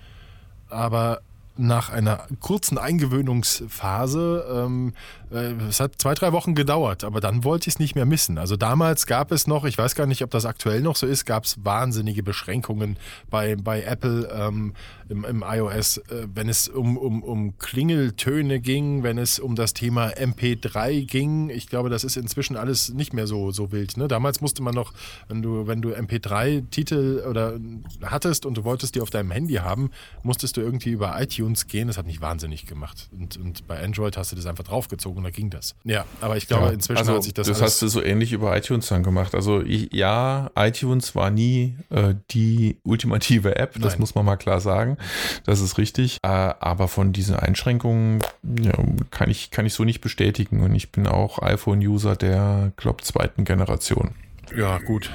[0.69, 1.23] Aber
[1.59, 4.93] nach einer kurzen Eingewöhnungsphase, ähm,
[5.31, 8.39] äh, es hat zwei, drei Wochen gedauert, aber dann wollte ich es nicht mehr missen.
[8.39, 11.25] Also damals gab es noch, ich weiß gar nicht, ob das aktuell noch so ist,
[11.25, 12.97] gab es wahnsinnige Beschränkungen
[13.29, 14.75] bei, bei Apple ähm,
[15.09, 19.75] im, im iOS, äh, wenn es um, um, um Klingeltöne ging, wenn es um das
[19.75, 21.51] Thema MP3 ging.
[21.51, 23.97] Ich glaube, das ist inzwischen alles nicht mehr so, so wild.
[23.97, 24.09] Ne?
[24.09, 24.93] Damals musste man noch,
[25.29, 27.59] wenn du, wenn du MP3-Titel oder
[28.03, 29.91] hattest und du wolltest die auf deinem Handy haben,
[30.23, 33.09] musstest du irgendwie über iTunes iTunes gehen, das hat mich wahnsinnig gemacht.
[33.19, 35.75] Und, und bei Android hast du das einfach draufgezogen und da ging das.
[35.85, 37.47] Ja, aber ich glaube, ja, inzwischen also hat sich das.
[37.47, 39.35] Das hast du so ähnlich über iTunes dann gemacht.
[39.35, 44.01] Also ich, ja, iTunes war nie äh, die ultimative App, das Nein.
[44.01, 44.99] muss man mal klar sagen.
[45.45, 46.19] Das ist richtig.
[46.23, 48.23] Äh, aber von diesen Einschränkungen
[48.61, 48.73] ja,
[49.11, 50.61] kann, ich, kann ich so nicht bestätigen.
[50.61, 54.11] Und ich bin auch iPhone-User der, glaube zweiten Generation.
[54.55, 55.11] Ja, gut.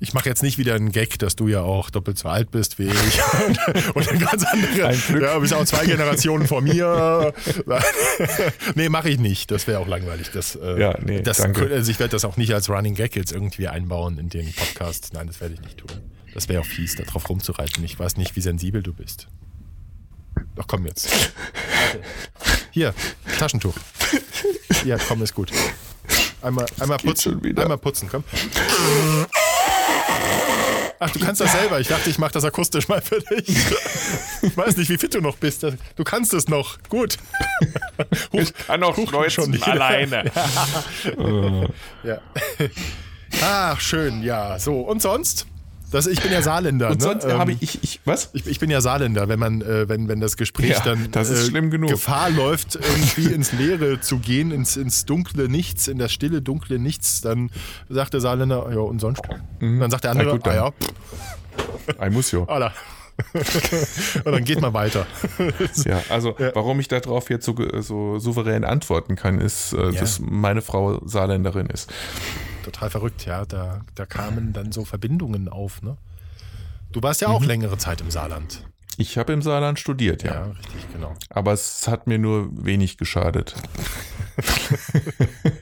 [0.00, 2.78] Ich mache jetzt nicht wieder einen Gag, dass du ja auch doppelt so alt bist
[2.78, 4.88] wie ich und, und eine ganz andere.
[4.88, 5.22] Ein Glück.
[5.22, 7.32] Ja, bist auch zwei Generationen vor mir.
[8.74, 9.50] nee, mache ich nicht.
[9.50, 10.30] Das wäre auch langweilig.
[10.32, 11.70] Das, äh, ja, nee, das, danke.
[11.70, 15.10] Also ich werde das auch nicht als Running Gag jetzt irgendwie einbauen in den Podcast.
[15.14, 15.90] Nein, das werde ich nicht tun.
[16.34, 17.84] Das wäre auch fies, da drauf rumzureiten.
[17.84, 19.28] Ich weiß nicht, wie sensibel du bist.
[20.56, 21.08] Doch komm jetzt.
[22.72, 22.92] Hier,
[23.38, 23.74] Taschentuch.
[24.84, 25.52] Ja, komm, ist gut.
[26.42, 27.40] Einmal, einmal putzen.
[27.56, 28.24] Einmal putzen, komm.
[31.04, 31.80] Ach, du kannst das selber.
[31.80, 33.54] Ich dachte, ich mache das akustisch mal für dich.
[34.42, 35.62] Ich weiß nicht, wie fit du noch bist.
[35.62, 36.78] Du kannst es noch.
[36.90, 37.16] Gut.
[38.30, 40.30] Huch, ich kann auch Huch, schon alleine.
[42.04, 42.18] Ja.
[42.58, 42.68] ja.
[43.42, 44.22] Ach, schön.
[44.22, 44.80] Ja, so.
[44.80, 45.46] Und sonst?
[45.94, 46.90] Das, ich bin ja Saarländer.
[46.90, 47.04] Und ne?
[47.04, 48.30] sonst ähm, habe ich, ich, ich, was?
[48.32, 51.30] Ich, ich, bin ja Saarländer, wenn man, äh, wenn, wenn das Gespräch ja, dann das
[51.30, 56.42] äh, Gefahr läuft, irgendwie ins Leere zu gehen, ins, ins dunkle Nichts, in das stille,
[56.42, 57.48] dunkle Nichts, dann
[57.88, 59.22] sagt der Saarländer, ja, und sonst?
[59.60, 59.78] Mhm.
[59.78, 60.72] Dann sagt der andere, ja, gut, ah ja.
[61.98, 62.40] Ein muss ja.
[62.40, 65.06] Und dann geht man weiter.
[65.84, 66.50] ja, also ja.
[66.56, 70.00] warum ich darauf jetzt so, so souverän antworten kann, ist, äh, ja.
[70.00, 71.88] dass meine Frau Saarländerin ist
[72.64, 73.44] total verrückt, ja.
[73.44, 75.96] Da, da kamen dann so Verbindungen auf, ne?
[76.92, 77.48] Du warst ja auch mhm.
[77.48, 78.64] längere Zeit im Saarland.
[78.96, 80.34] Ich habe im Saarland studiert, ja.
[80.34, 81.14] Ja, richtig, genau.
[81.30, 83.54] Aber es hat mir nur wenig geschadet.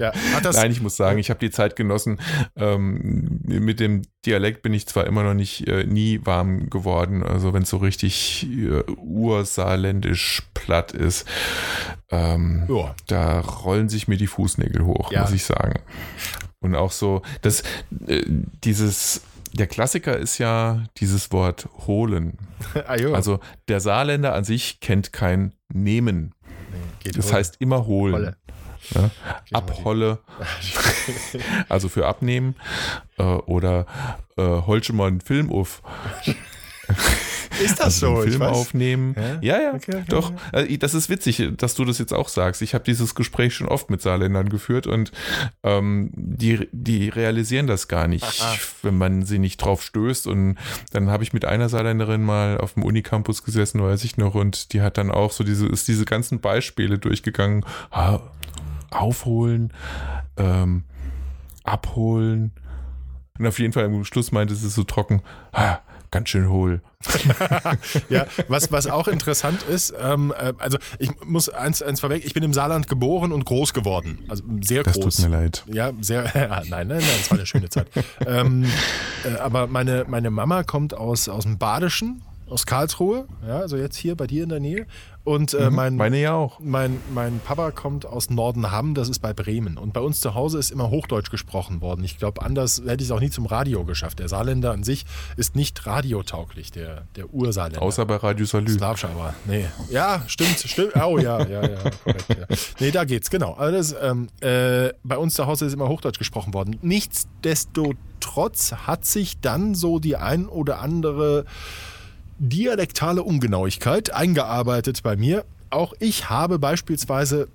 [0.00, 0.12] ja,
[0.52, 2.20] Nein, ich muss sagen, ich habe die Zeit genossen.
[2.56, 7.52] Ähm, mit dem Dialekt bin ich zwar immer noch nicht äh, nie warm geworden, also
[7.52, 11.26] wenn es so richtig äh, ursaarländisch platt ist,
[12.10, 12.66] ähm,
[13.06, 15.22] da rollen sich mir die Fußnägel hoch, ja.
[15.22, 15.80] muss ich sagen.
[16.60, 17.62] Und auch so, dass
[18.06, 18.24] äh,
[18.64, 19.22] dieses
[19.52, 22.38] der Klassiker ist ja dieses Wort holen.
[22.74, 26.34] ah, also der Saarländer an sich kennt kein Nehmen.
[27.04, 27.34] Nee, das holen.
[27.34, 28.14] heißt immer holen.
[28.14, 28.36] Holle.
[28.94, 29.10] Ja,
[29.52, 30.18] Abholle,
[31.68, 32.56] also für abnehmen.
[33.18, 33.86] Äh, oder
[34.36, 35.82] äh, hol schon mal einen Film auf.
[37.62, 38.22] Ist das also so?
[38.22, 39.14] Film aufnehmen.
[39.40, 40.32] Ja, ja, ja okay, okay, doch.
[40.52, 42.62] Also, das ist witzig, dass du das jetzt auch sagst.
[42.62, 45.12] Ich habe dieses Gespräch schon oft mit Saarländern geführt und
[45.62, 48.56] ähm, die, die realisieren das gar nicht, Aha.
[48.82, 50.26] wenn man sie nicht drauf stößt.
[50.26, 50.56] Und
[50.92, 54.72] dann habe ich mit einer Saarländerin mal auf dem Unicampus gesessen, weiß ich noch, und
[54.72, 57.64] die hat dann auch so diese, ist diese ganzen Beispiele durchgegangen.
[57.92, 58.22] Ha,
[58.90, 59.72] aufholen,
[60.36, 60.84] ähm,
[61.64, 62.52] abholen.
[63.38, 65.22] Und auf jeden Fall am Schluss meinte sie so trocken,
[65.54, 65.80] ha,
[66.10, 66.82] ganz schön hohl.
[68.08, 72.34] ja, was, was auch interessant ist, ähm, äh, also ich muss eins, eins vorweg, ich
[72.34, 74.18] bin im Saarland geboren und groß geworden.
[74.28, 75.04] Also sehr das groß.
[75.04, 75.64] Das tut mir leid.
[75.66, 77.88] Ja, sehr, nein, nein, nein, das war eine schöne Zeit.
[78.26, 78.66] ähm,
[79.24, 83.96] äh, aber meine, meine Mama kommt aus, aus dem Badischen aus Karlsruhe, ja, also jetzt
[83.96, 84.86] hier bei dir in der Nähe.
[85.30, 86.58] Und äh, Mhm, mein, Meine ja auch.
[86.60, 89.78] mein, mein Papa kommt aus Nordenham, das ist bei Bremen.
[89.78, 92.02] Und bei uns zu Hause ist immer Hochdeutsch gesprochen worden.
[92.04, 94.18] Ich glaube, anders hätte ich es auch nie zum Radio geschafft.
[94.18, 95.04] Der Saarländer an sich
[95.36, 97.80] ist nicht radiotauglich, der, der Ursaarländer.
[97.82, 98.70] Außer bei Radio Salü.
[98.72, 99.66] Slawsch aber, nee.
[99.90, 100.96] Ja, stimmt, stimmt.
[100.96, 102.26] Oh ja, ja, ja, korrekt.
[102.28, 102.46] Ja.
[102.80, 103.52] Nee, da geht's, genau.
[103.54, 106.76] Also das, ähm, äh, bei uns zu Hause ist immer Hochdeutsch gesprochen worden.
[106.82, 111.44] Nichtsdestotrotz hat sich dann so die ein oder andere
[112.40, 115.44] dialektale Ungenauigkeit eingearbeitet bei mir.
[115.68, 117.48] Auch ich habe beispielsweise,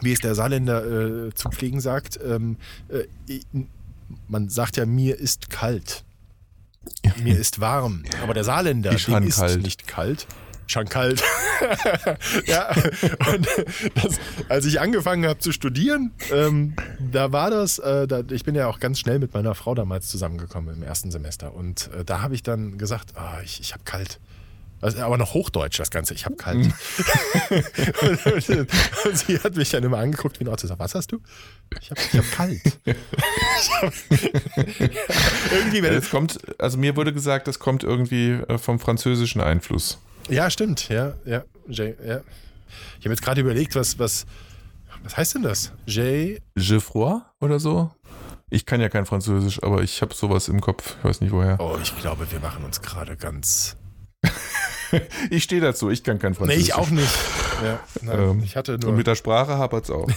[0.00, 2.56] wie es der Saarländer äh, zu pflegen sagt, ähm,
[2.88, 3.40] äh,
[4.28, 6.04] man sagt ja, mir ist kalt.
[7.22, 8.04] Mir ist warm.
[8.22, 9.62] Aber der Saarländer, Ich dem ist kalt.
[9.62, 10.26] nicht kalt.
[10.66, 11.22] Schon kalt.
[12.46, 12.70] ja,
[13.32, 13.46] und
[13.94, 16.74] das, als ich angefangen habe zu studieren, ähm,
[17.12, 20.08] da war das, äh, da, ich bin ja auch ganz schnell mit meiner Frau damals
[20.08, 21.54] zusammengekommen im ersten Semester.
[21.54, 24.18] Und äh, da habe ich dann gesagt, ah, ich, ich habe kalt.
[24.82, 26.56] Also, aber noch Hochdeutsch das Ganze, ich habe kalt.
[26.58, 26.68] und,
[29.04, 31.20] und sie hat mich dann immer angeguckt wie ein Ort gesagt, was hast du?
[31.80, 32.60] Ich habe ich hab kalt.
[35.50, 39.98] irgendwie, wenn Es kommt, also mir wurde gesagt, das kommt irgendwie äh, vom französischen Einfluss.
[40.28, 41.44] Ja, stimmt, ja, ja.
[41.68, 42.20] J, ja.
[42.98, 44.26] Ich habe jetzt gerade überlegt, was, was,
[45.02, 45.72] was heißt denn das?
[45.86, 46.40] J.
[46.54, 47.90] Geoffroy oder so?
[48.50, 50.96] Ich kann ja kein Französisch, aber ich habe sowas im Kopf.
[50.98, 51.58] Ich weiß nicht woher.
[51.60, 53.76] Oh, ich glaube, wir machen uns gerade ganz.
[55.30, 56.62] Ich stehe dazu, ich kann kein Nee, Französisch.
[56.68, 57.10] ich auch nicht.
[57.64, 58.92] Ja, nein, Ähm, ich hatte Und nur.
[58.92, 60.08] mit der Sprache hapert es auch.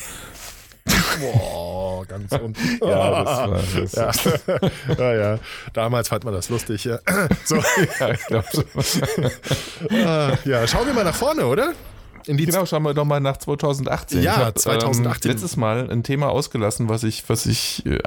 [1.20, 2.80] Boah, ganz unten.
[2.82, 3.92] Ja, das war das.
[3.94, 4.60] Ja.
[4.98, 5.40] ja, ja.
[5.74, 6.86] Damals fand man das lustig.
[6.86, 7.00] Ja,
[7.46, 7.56] so,
[8.00, 8.64] Ja, ich glaube so.
[10.06, 11.74] ah, ja schauen wir mal nach vorne, oder?
[12.28, 14.22] In die Genau, schauen wir doch mal nach 2018.
[14.22, 15.32] Ja, ich hab, 2018.
[15.32, 17.98] Ähm, letztes Mal ein Thema ausgelassen, was ich, was ich, äh,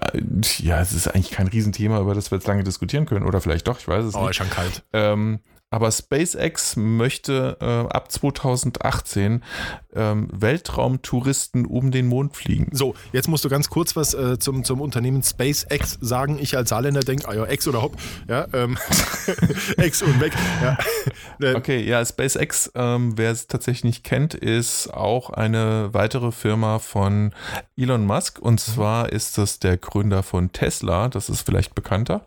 [0.58, 3.26] ja, es ist eigentlich kein Riesenthema, über das wir jetzt lange diskutieren können.
[3.26, 4.36] Oder vielleicht doch, ich weiß es Oh, ist nicht.
[4.36, 4.82] schon kalt.
[4.92, 5.40] Ähm,
[5.72, 9.42] aber SpaceX möchte äh, ab 2018
[9.94, 12.68] ähm, Weltraumtouristen um den Mond fliegen.
[12.72, 16.38] So, jetzt musst du ganz kurz was äh, zum, zum Unternehmen SpaceX sagen.
[16.38, 17.96] Ich als Saarländer denke, ah ja, X oder Hopp.
[18.28, 18.76] Ja, ähm,
[19.78, 20.32] X und weg.
[20.62, 20.78] Ja.
[21.54, 27.32] Okay, ja, SpaceX, ähm, wer es tatsächlich nicht kennt, ist auch eine weitere Firma von
[27.76, 28.38] Elon Musk.
[28.38, 31.08] Und zwar ist das der Gründer von Tesla.
[31.08, 32.26] Das ist vielleicht bekannter.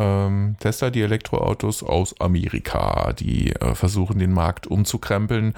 [0.00, 5.54] Ähm, Tesla, die Elektroautos aus Amerika, die äh, versuchen, den Markt umzukrempeln.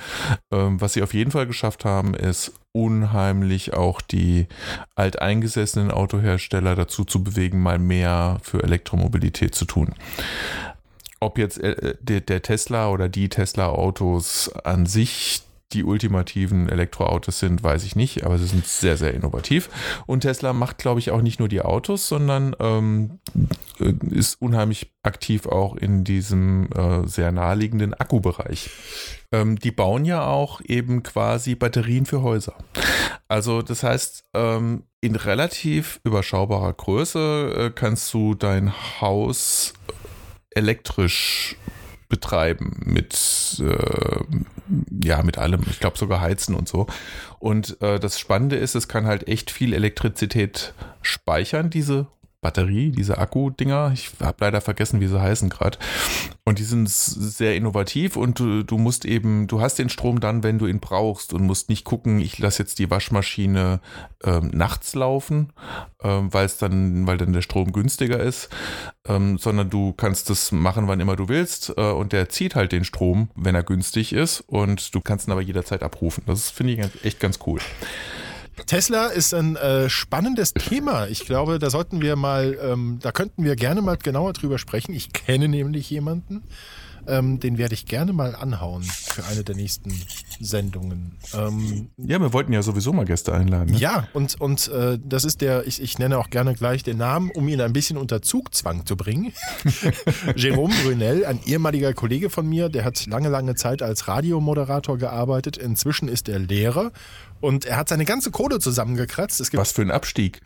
[0.51, 4.49] Ähm, was sie auf jeden Fall geschafft haben, ist unheimlich auch die
[4.97, 9.95] alteingesessenen Autohersteller dazu zu bewegen, mal mehr für Elektromobilität zu tun
[11.21, 15.43] ob jetzt äh, der, der Tesla oder die Tesla-Autos an sich
[15.73, 19.71] die ultimativen Elektroautos sind, weiß ich nicht, aber sie sind sehr, sehr innovativ.
[20.07, 23.19] Und Tesla macht, glaube ich, auch nicht nur die Autos, sondern ähm,
[23.81, 28.71] äh, ist unheimlich aktiv auch in diesem äh, sehr naheliegenden Akkubereich.
[29.33, 32.55] Ähm, die bauen ja auch eben quasi Batterien für Häuser.
[33.29, 39.73] Also das heißt, ähm, in relativ überschaubarer Größe äh, kannst du dein Haus
[40.51, 41.57] elektrisch
[42.09, 44.21] betreiben mit äh,
[45.03, 45.63] ja mit allem.
[45.71, 46.87] Ich glaube sogar heizen und so.
[47.39, 52.07] Und äh, das Spannende ist es kann halt echt viel Elektrizität speichern diese
[52.43, 55.79] Batterie diese Akku-Dinger ich habe leider vergessen wie sie heißen gerade
[56.45, 60.43] und die sind sehr innovativ und du, du musst eben du hast den Strom dann
[60.43, 63.81] wenn du ihn brauchst und musst nicht gucken ich lasse jetzt die Waschmaschine
[64.25, 65.55] ähm, nachts laufen
[66.03, 68.51] ähm, weil es dann weil dann der Strom günstiger ist
[69.07, 72.73] ähm, sondern du kannst das machen, wann immer du willst äh, und der zieht halt
[72.73, 76.23] den Strom, wenn er günstig ist und du kannst ihn aber jederzeit abrufen.
[76.27, 77.61] Das finde ich echt ganz cool.
[78.67, 81.07] Tesla ist ein äh, spannendes Thema.
[81.09, 84.95] Ich glaube, da sollten wir mal, ähm, da könnten wir gerne mal genauer drüber sprechen.
[84.95, 86.43] Ich kenne nämlich jemanden,
[87.07, 89.93] ähm, den werde ich gerne mal anhauen für eine der nächsten
[90.41, 91.19] Sendungen.
[91.35, 93.73] Ähm, Ja, wir wollten ja sowieso mal Gäste einladen.
[93.73, 93.79] Ne?
[93.79, 97.31] Ja, und, und äh, das ist der, ich, ich nenne auch gerne gleich den Namen,
[97.31, 99.33] um ihn ein bisschen unter Zugzwang zu bringen.
[100.37, 105.57] Jerome Brunel, ein ehemaliger Kollege von mir, der hat lange, lange Zeit als Radiomoderator gearbeitet.
[105.57, 106.93] Inzwischen ist er Lehrer
[107.41, 109.41] und er hat seine ganze Kohle zusammengekratzt.
[109.41, 110.41] Es gibt Was für ein Abstieg.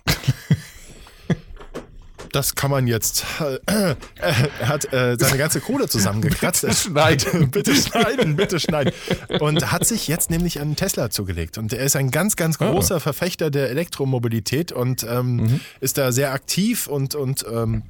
[2.32, 3.24] Das kann man jetzt.
[3.40, 6.62] Äh, äh, er hat äh, seine ganze Kohle zusammengekratzt.
[6.62, 7.50] Bitte schneiden.
[7.50, 8.92] bitte schneiden, bitte schneiden.
[9.40, 11.56] Und hat sich jetzt nämlich einen Tesla zugelegt.
[11.58, 12.70] Und er ist ein ganz, ganz Ah.
[12.70, 15.60] großer Verfechter der Elektromobilität und ähm, Mhm.
[15.80, 17.82] ist da sehr aktiv und, und ähm,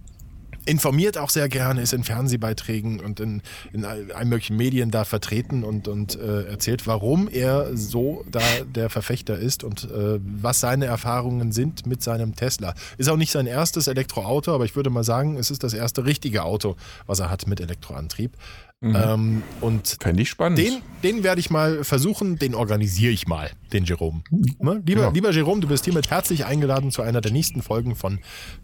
[0.66, 3.40] informiert auch sehr gerne, ist in Fernsehbeiträgen und in,
[3.72, 8.40] in all- allen möglichen Medien da vertreten und, und äh, erzählt, warum er so da
[8.74, 12.74] der Verfechter ist und äh, was seine Erfahrungen sind mit seinem Tesla.
[12.98, 16.04] Ist auch nicht sein erstes Elektroauto, aber ich würde mal sagen, es ist das erste
[16.04, 18.32] richtige Auto, was er hat mit Elektroantrieb.
[18.80, 18.96] Mhm.
[18.96, 20.58] Ähm, und Fände ich spannend.
[20.58, 24.22] Den, den werde ich mal versuchen, den organisiere ich mal, den Jerome.
[24.30, 24.82] Ne?
[24.84, 25.10] Lieber, ja.
[25.10, 28.18] lieber Jerome, du bist hiermit herzlich eingeladen zu einer der nächsten Folgen von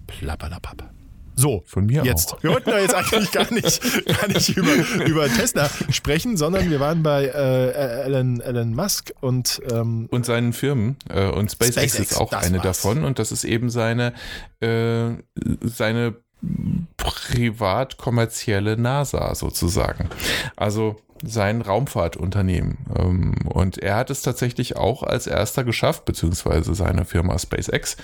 [0.06, 0.90] Plapperlapapp.
[1.34, 2.34] So, von mir jetzt.
[2.34, 2.42] auch.
[2.42, 4.72] Wir wollten da jetzt eigentlich gar nicht, gar nicht über,
[5.06, 10.52] über Tesla sprechen, sondern wir waren bei äh, Elon, Elon Musk und ähm, und seinen
[10.52, 12.82] Firmen äh, und SpaceX, SpaceX ist auch eine war's.
[12.82, 14.12] davon und das ist eben seine
[14.60, 15.10] äh,
[15.62, 16.16] seine
[16.96, 20.08] privat kommerzielle NASA sozusagen.
[20.56, 22.78] Also sein Raumfahrtunternehmen.
[22.96, 27.96] Ähm, und er hat es tatsächlich auch als erster geschafft, beziehungsweise seine Firma SpaceX,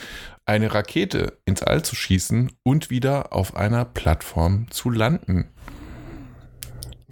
[0.46, 5.50] eine Rakete ins All zu schießen und wieder auf einer Plattform zu landen.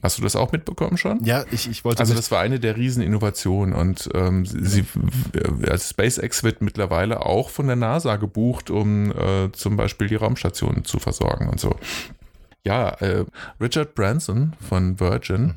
[0.03, 1.25] Hast du das auch mitbekommen schon?
[1.25, 2.01] Ja, ich, ich wollte.
[2.01, 4.85] Also das war eine der Rieseninnovationen und ähm, sie,
[5.69, 10.85] also SpaceX wird mittlerweile auch von der NASA gebucht, um äh, zum Beispiel die Raumstationen
[10.85, 11.75] zu versorgen und so.
[12.67, 13.25] Ja, äh,
[13.61, 15.55] Richard Branson von Virgin mhm.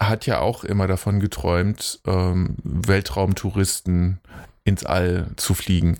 [0.00, 4.18] hat ja auch immer davon geträumt, ähm, Weltraumtouristen
[4.64, 5.98] ins All zu fliegen.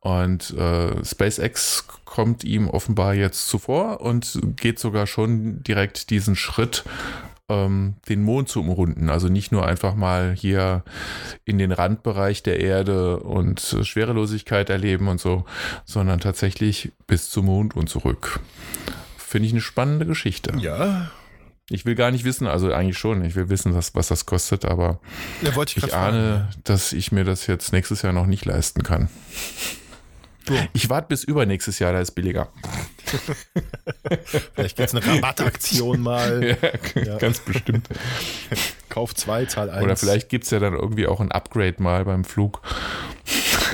[0.00, 6.84] Und äh, SpaceX kommt ihm offenbar jetzt zuvor und geht sogar schon direkt diesen Schritt,
[7.48, 9.08] ähm, den Mond zu umrunden.
[9.08, 10.84] Also nicht nur einfach mal hier
[11.46, 15.46] in den Randbereich der Erde und Schwerelosigkeit erleben und so,
[15.86, 18.40] sondern tatsächlich bis zum Mond und zurück.
[19.28, 20.54] Finde ich eine spannende Geschichte.
[20.58, 21.10] Ja,
[21.68, 24.64] ich will gar nicht wissen, also eigentlich schon, ich will wissen, was, was das kostet,
[24.64, 25.00] aber
[25.42, 29.10] ja, ich, ich ahne, dass ich mir das jetzt nächstes Jahr noch nicht leisten kann.
[30.72, 32.48] Ich warte bis übernächstes Jahr, da ist billiger.
[34.54, 36.56] Vielleicht gibt es eine Rabattaktion mal.
[36.94, 37.18] Ja, ja.
[37.18, 37.86] Ganz bestimmt.
[38.88, 39.84] Kauf zwei, zahl eins.
[39.84, 42.62] Oder vielleicht gibt es ja dann irgendwie auch ein Upgrade mal beim Flug.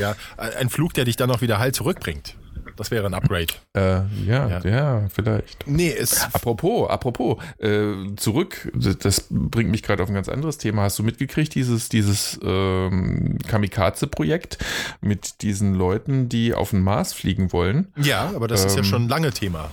[0.00, 2.34] Ja, ein Flug, der dich dann auch wieder heil zurückbringt.
[2.76, 3.54] Das wäre ein Upgrade.
[3.74, 5.66] Äh, ja, ja, ja, vielleicht.
[5.66, 6.24] Nee, es.
[6.32, 10.82] Apropos, apropos, äh, zurück, das bringt mich gerade auf ein ganz anderes Thema.
[10.82, 14.58] Hast du mitgekriegt, dieses, dieses ähm, Kamikaze-Projekt
[15.00, 17.92] mit diesen Leuten, die auf den Mars fliegen wollen?
[17.96, 19.70] Ja, aber das ähm, ist ja ähm, schon lange Thema.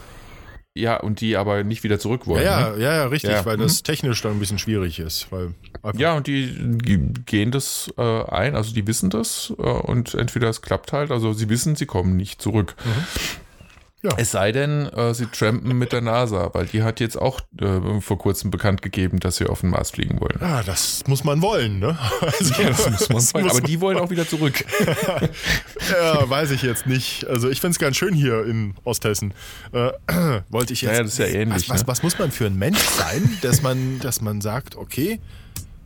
[0.73, 2.45] Ja, und die aber nicht wieder zurück wollen.
[2.45, 2.81] Ja, ja, ne?
[2.81, 3.45] ja, ja, richtig, ja.
[3.45, 3.83] weil das mhm.
[3.83, 5.29] technisch dann ein bisschen schwierig ist.
[5.29, 5.53] Weil
[5.95, 6.77] ja, und die
[7.25, 11.33] gehen das äh, ein, also die wissen das äh, und entweder es klappt halt, also
[11.33, 12.75] sie wissen, sie kommen nicht zurück.
[12.85, 13.05] Mhm.
[14.03, 14.11] Ja.
[14.17, 18.01] Es sei denn, äh, sie trampen mit der NASA, weil die hat jetzt auch äh,
[18.01, 20.37] vor kurzem bekannt gegeben, dass sie auf den Mars fliegen wollen.
[20.41, 21.97] Ja, das muss man wollen, ne?
[22.21, 23.45] Also, ja, das muss man das wollen.
[23.45, 24.65] Muss aber die wollen auch wieder zurück.
[25.91, 27.27] ja, weiß ich jetzt nicht.
[27.27, 29.33] Also ich finde es ganz schön hier in Osthessen.
[29.71, 29.91] Äh,
[30.49, 30.91] wollte ich jetzt.
[30.91, 31.69] Naja, das ist ja ähnlich.
[31.69, 31.87] Was, was, ne?
[31.87, 35.19] was, muss man für ein Mensch sein, dass man, dass man sagt, okay,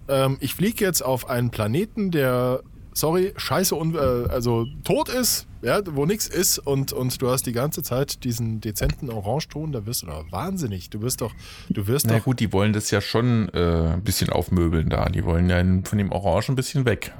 [0.07, 2.61] ähm, ich fliege jetzt auf einen Planeten, der
[2.95, 7.51] sorry, scheiße, äh, also tot ist, ja, wo nichts ist und, und du hast die
[7.51, 10.91] ganze Zeit diesen dezenten Orangeton, da wirst du doch wahnsinnig.
[10.91, 11.33] Du wirst doch,
[11.69, 12.25] du wirst Na doch.
[12.25, 15.09] gut, die wollen das ja schon äh, ein bisschen aufmöbeln da.
[15.09, 17.13] Die wollen ja von dem Orange ein bisschen weg.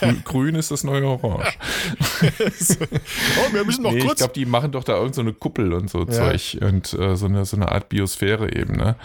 [0.00, 1.52] Äh, grün ist das neue Orange.
[2.20, 4.12] oh, wir müssen noch nee, kurz.
[4.12, 6.10] Ich glaube, die machen doch da irgendeine so Kuppel und so ja.
[6.10, 8.76] Zeug und äh, so, eine, so eine Art Biosphäre eben.
[8.76, 8.96] Ne?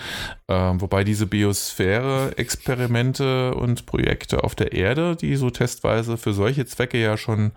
[0.48, 6.98] Ähm, wobei diese Biosphäre-Experimente und Projekte auf der Erde, die so testweise für solche Zwecke
[6.98, 7.52] ja schon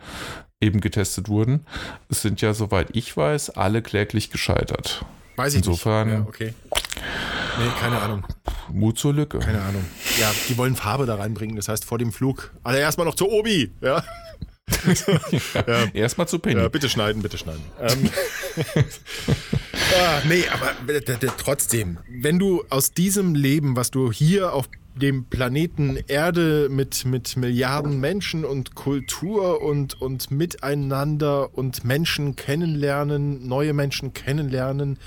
[0.61, 1.67] eben getestet wurden,
[2.09, 5.05] sind ja, soweit ich weiß, alle kläglich gescheitert.
[5.37, 6.19] Weiß ich Insofern, nicht.
[6.19, 6.55] Ja, okay.
[7.59, 8.27] Nee, keine Ahnung.
[8.73, 9.39] Mut zur Lücke.
[9.41, 9.85] Keine Ahnung.
[10.19, 11.57] Ja, die wollen Farbe da reinbringen.
[11.57, 12.53] Das heißt, vor dem Flug.
[12.63, 13.73] Also erstmal noch zu Obi.
[13.81, 14.03] Ja.
[15.67, 15.85] ja.
[15.95, 16.61] Erstmal zu Penny.
[16.61, 17.63] Ja, bitte schneiden, bitte schneiden.
[17.81, 18.11] Ähm,
[20.01, 20.73] ah, nee, aber
[21.37, 27.37] trotzdem, wenn du aus diesem Leben, was du hier auf dem Planeten Erde mit, mit
[27.37, 34.99] Milliarden Menschen und Kultur und, und Miteinander und Menschen kennenlernen, neue Menschen kennenlernen,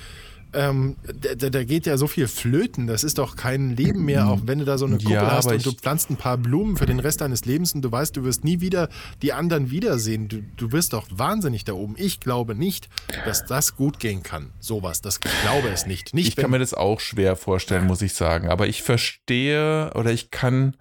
[0.58, 0.96] ähm,
[1.38, 2.88] da, da, geht ja so viel flöten.
[2.88, 5.52] Das ist doch kein Leben mehr, auch wenn du da so eine Kuppel ja, hast
[5.52, 8.24] und du pflanzt ein paar Blumen für den Rest deines Lebens und du weißt, du
[8.24, 8.90] wirst nie wieder
[9.22, 10.28] die anderen wiedersehen.
[10.28, 11.94] Du, du wirst doch wahnsinnig da oben.
[11.98, 12.90] Ich glaube nicht,
[13.26, 14.52] dass das gut gehen kann.
[14.60, 15.02] Sowas.
[15.02, 16.16] Das ich glaube es nicht.
[16.16, 18.50] nicht ich kann mir das auch schwer vorstellen, muss ich sagen.
[18.50, 20.76] Aber ich verstehe oder ich kann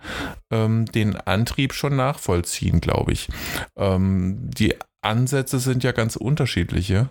[0.51, 3.29] ähm, den Antrieb schon nachvollziehen, glaube ich.
[3.77, 4.75] Ähm, die
[5.07, 7.09] Ansätze sind ja ganz unterschiedliche,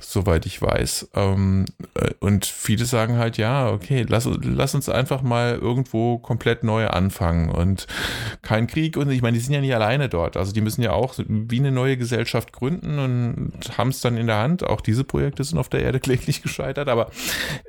[0.00, 1.10] soweit ich weiß.
[1.14, 6.64] Ähm, äh, und viele sagen halt, ja, okay, lass, lass uns einfach mal irgendwo komplett
[6.64, 7.86] neu anfangen und
[8.42, 8.96] kein Krieg.
[8.96, 10.36] Und ich meine, die sind ja nicht alleine dort.
[10.36, 14.26] Also die müssen ja auch wie eine neue Gesellschaft gründen und haben es dann in
[14.26, 14.64] der Hand.
[14.64, 16.88] Auch diese Projekte sind auf der Erde kläglich gescheitert.
[16.88, 17.10] Aber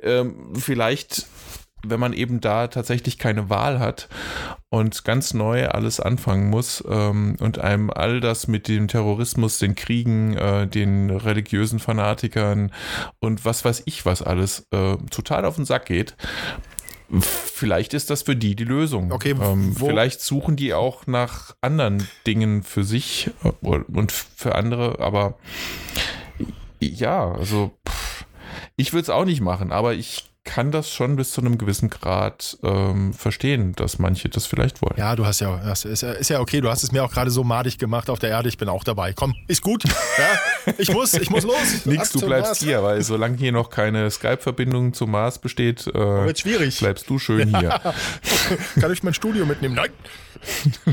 [0.02, 1.26] ähm, vielleicht
[1.84, 4.08] wenn man eben da tatsächlich keine Wahl hat
[4.68, 9.74] und ganz neu alles anfangen muss ähm, und einem all das mit dem Terrorismus, den
[9.74, 12.72] Kriegen, äh, den religiösen Fanatikern
[13.20, 16.16] und was weiß ich was alles äh, total auf den Sack geht,
[17.20, 19.12] vielleicht ist das für die die Lösung.
[19.12, 24.98] Okay, ähm, vielleicht suchen die auch nach anderen Dingen für sich äh, und für andere,
[24.98, 25.38] aber
[26.80, 28.24] ja, also pff,
[28.76, 31.90] ich würde es auch nicht machen, aber ich kann das schon bis zu einem gewissen
[31.90, 34.94] Grad ähm, verstehen, dass manche das vielleicht wollen.
[34.96, 37.12] Ja, du hast ja, das ist, ja- ist ja okay, du hast es mir auch
[37.12, 39.12] gerade so madig gemacht auf der Erde, ich bin auch dabei.
[39.12, 39.84] Komm, ist gut.
[40.18, 41.84] Ja, ich muss, ich muss los.
[41.84, 42.58] Nix, du bleibst Mars.
[42.60, 46.78] hier, weil solange hier noch keine Skype-Verbindung zum Mars besteht, äh, Wird schwierig.
[46.78, 47.78] bleibst du schön hier.
[48.80, 49.74] Kann ich mein Studio mitnehmen?
[49.74, 49.90] Nein.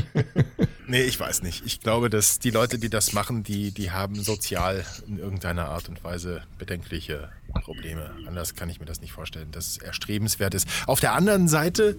[0.86, 1.62] nee, ich weiß nicht.
[1.66, 5.88] Ich glaube, dass die Leute, die das machen, die, die haben sozial in irgendeiner Art
[5.88, 7.30] und Weise bedenkliche
[7.62, 8.10] Probleme.
[8.26, 10.66] Anders kann ich mir das nicht vorstellen, dass es erstrebenswert ist.
[10.86, 11.96] Auf der anderen Seite,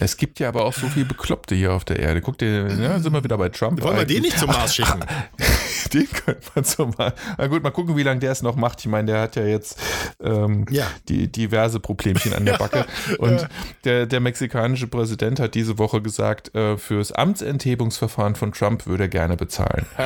[0.00, 2.20] Es gibt ja aber auch so viel Bekloppte hier auf der Erde.
[2.20, 3.80] Guck dir, ja, sind wir wieder bei Trump.
[3.82, 5.00] wollen wir den nicht zum Mars schicken?
[5.94, 7.14] Den könnte man zum Mars.
[7.38, 8.80] Na gut, mal gucken, wie lange der es noch macht.
[8.80, 9.78] Ich meine, der hat ja jetzt
[10.20, 10.86] ähm, Ja.
[11.08, 12.84] die diverse Problemchen an der Backe.
[13.18, 13.48] Und
[13.84, 19.08] der, der mexikanische Präsident hat diese Woche gesagt, äh, fürs Amtsenthebungsverfahren von Trump würde er
[19.08, 19.86] gerne bezahlen.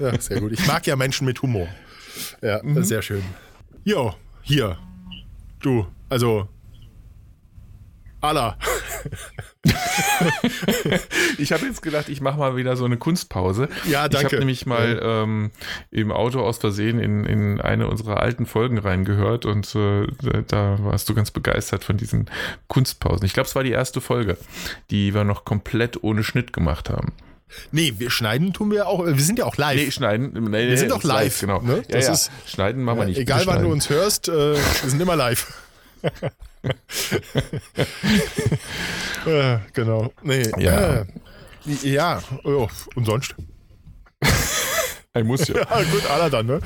[0.00, 0.52] Ja, sehr gut.
[0.52, 1.68] Ich mag ja Menschen mit Humor.
[2.40, 2.82] Ja, Mhm.
[2.84, 3.22] sehr schön.
[3.84, 4.78] Jo, hier.
[5.60, 6.48] Du, also.
[8.20, 8.56] Allah.
[11.38, 13.68] Ich habe jetzt gedacht, ich mache mal wieder so eine Kunstpause.
[13.88, 14.26] Ja, Ich danke.
[14.26, 15.50] habe nämlich mal ähm,
[15.90, 20.06] im Auto aus Versehen in, in eine unserer alten Folgen reingehört und äh,
[20.46, 22.30] da- warst du ganz begeistert von diesen
[22.68, 23.24] Kunstpausen.
[23.26, 24.36] Ich glaube, es war die erste Folge,
[24.90, 27.12] die wir noch komplett ohne Schnitt gemacht haben.
[27.70, 29.04] Nee, wir schneiden tun wir auch.
[29.04, 29.76] Wir sind ja auch live.
[29.76, 30.32] Nee, schneiden.
[30.50, 31.60] Nee, Wir sind doch ist live, genau.
[31.60, 31.76] ne?
[31.88, 32.12] Ja, Das ja.
[32.14, 33.18] ist- schneiden machen wir nicht.
[33.18, 35.52] Egal wann du uns hörst, äh, wir sind immer live.
[39.26, 40.12] äh, genau.
[40.22, 41.00] Nee, Ja.
[41.00, 41.06] Äh,
[41.82, 43.34] ja, oh, und sonst?
[45.14, 45.56] Ich muss ja.
[45.68, 46.60] Ah, gut, Allah dann, ne?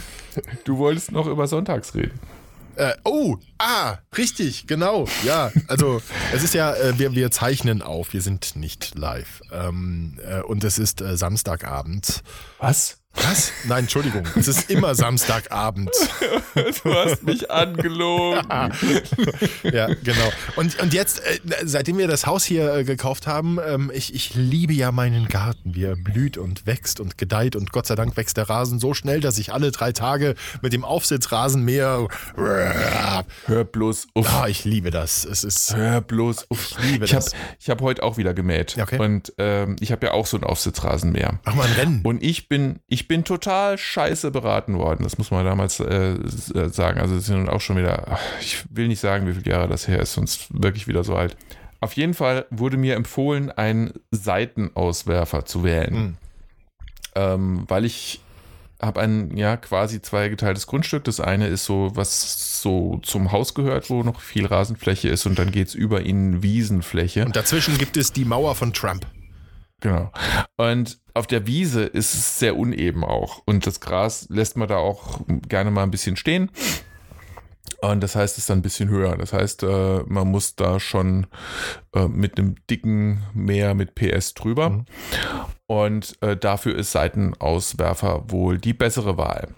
[0.63, 2.21] Du wolltest noch über Sonntags reden.
[2.77, 5.09] Äh, oh, ah, richtig, genau.
[5.25, 6.01] Ja, also
[6.33, 9.41] es ist ja, äh, wir, wir zeichnen auf, wir sind nicht live.
[9.51, 12.23] Ähm, äh, und es ist äh, Samstagabend.
[12.59, 12.99] Was?
[13.23, 13.53] Was?
[13.65, 15.91] Nein, Entschuldigung, es ist immer Samstagabend.
[16.55, 18.47] Du hast mich angelogen.
[19.63, 20.33] Ja, genau.
[20.57, 24.35] Und, und jetzt, äh, seitdem wir das Haus hier äh, gekauft haben, ähm, ich, ich
[24.35, 28.17] liebe ja meinen Garten, wie er blüht und wächst und gedeiht und Gott sei Dank
[28.17, 32.07] wächst der Rasen so schnell, dass ich alle drei Tage mit dem Aufsitzrasenmäher.
[32.37, 34.29] Hör bloß auf.
[34.29, 35.25] Ah, ich liebe das.
[35.25, 35.75] Es ist.
[35.77, 36.59] Hör bloß auf.
[36.79, 37.35] Ich liebe Ich habe das.
[37.59, 38.77] ich hab heute auch wieder gemäht.
[38.81, 38.99] Okay.
[38.99, 41.41] Und ähm, ich habe ja auch so einen Aufsitzrasenmäher.
[41.45, 42.01] Mach mal ein Rennen.
[42.05, 45.05] Und ich bin, ich bin total scheiße beraten worden.
[45.05, 47.01] Das muss man damals äh, äh, sagen.
[47.01, 49.89] Also es sind auch schon wieder, ach, ich will nicht sagen, wie viele Jahre das
[49.89, 51.37] her ist, sonst wirklich wieder so alt.
[51.81, 55.95] Auf jeden Fall wurde mir empfohlen, einen Seitenauswerfer zu wählen.
[55.95, 56.17] Hm.
[57.15, 58.21] Ähm, weil ich
[58.81, 61.05] habe ein ja quasi zweigeteiltes Grundstück.
[61.05, 65.39] Das eine ist so, was so zum Haus gehört, wo noch viel Rasenfläche ist und
[65.39, 67.25] dann geht es über in Wiesenfläche.
[67.25, 69.07] Und dazwischen gibt es die Mauer von Trump.
[69.81, 70.11] Genau.
[70.57, 73.43] Und auf der Wiese ist es sehr uneben auch.
[73.47, 76.51] Und das Gras lässt man da auch gerne mal ein bisschen stehen.
[77.81, 79.17] Und das heißt, es ist dann ein bisschen höher.
[79.17, 81.27] Das heißt, äh, man muss da schon
[81.95, 84.71] äh, mit einem dicken Mäher mit PS drüber.
[84.71, 84.85] Mhm.
[85.69, 89.49] Und äh, dafür ist Seitenauswerfer wohl die bessere Wahl.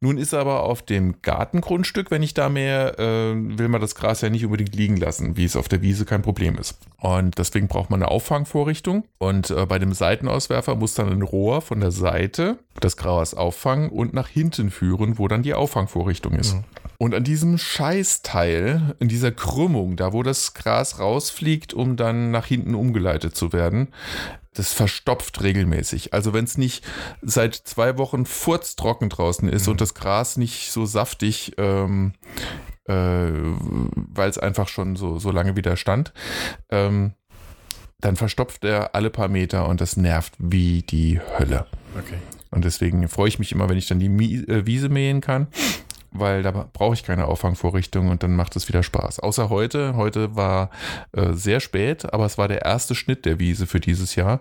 [0.00, 4.20] Nun ist aber auf dem Gartengrundstück, wenn ich da mehr, äh, will man das Gras
[4.20, 6.78] ja nicht unbedingt liegen lassen, wie es auf der Wiese kein Problem ist.
[6.98, 9.04] Und deswegen braucht man eine Auffangvorrichtung.
[9.18, 13.90] Und äh, bei dem Seitenauswerfer muss dann ein Rohr von der Seite das Gras auffangen
[13.90, 16.56] und nach hinten führen, wo dann die Auffangvorrichtung ist.
[16.98, 22.46] Und an diesem Scheißteil, in dieser Krümmung, da wo das Gras rausfliegt, um dann nach
[22.46, 23.88] hinten umgeleitet zu werden,
[24.54, 26.14] das verstopft regelmäßig.
[26.14, 26.84] Also wenn es nicht
[27.22, 32.14] seit zwei Wochen furztrocken draußen ist und das Gras nicht so saftig, ähm,
[32.86, 36.12] äh, weil es einfach schon so, so lange wieder stand,
[36.70, 37.14] ähm,
[38.00, 41.66] dann verstopft er alle paar Meter und das nervt wie die Hölle.
[41.98, 42.18] Okay.
[42.50, 44.06] Und deswegen freue ich mich immer, wenn ich dann die
[44.46, 45.48] äh, Wiese mähen kann,
[46.14, 49.20] weil da brauche ich keine Auffangvorrichtung und dann macht es wieder Spaß.
[49.20, 49.96] Außer heute.
[49.96, 50.70] Heute war
[51.12, 54.40] äh, sehr spät, aber es war der erste Schnitt der Wiese für dieses Jahr.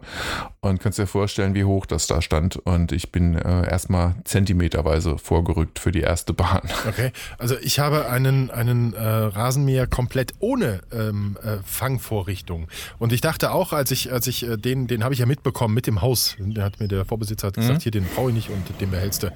[0.61, 2.57] Und kannst dir vorstellen, wie hoch das da stand.
[2.57, 6.61] Und ich bin äh, erstmal zentimeterweise vorgerückt für die erste Bahn.
[6.87, 7.11] Okay.
[7.37, 12.67] Also ich habe einen, einen äh, Rasenmäher komplett ohne ähm, äh, Fangvorrichtung.
[12.99, 15.73] Und ich dachte auch, als ich, als ich äh, den, den habe ich ja mitbekommen
[15.73, 16.35] mit dem Haus.
[16.39, 19.23] Der hat mir der Vorbesitzer hat gesagt, hier den brauche ich nicht und den behältst
[19.23, 19.33] du.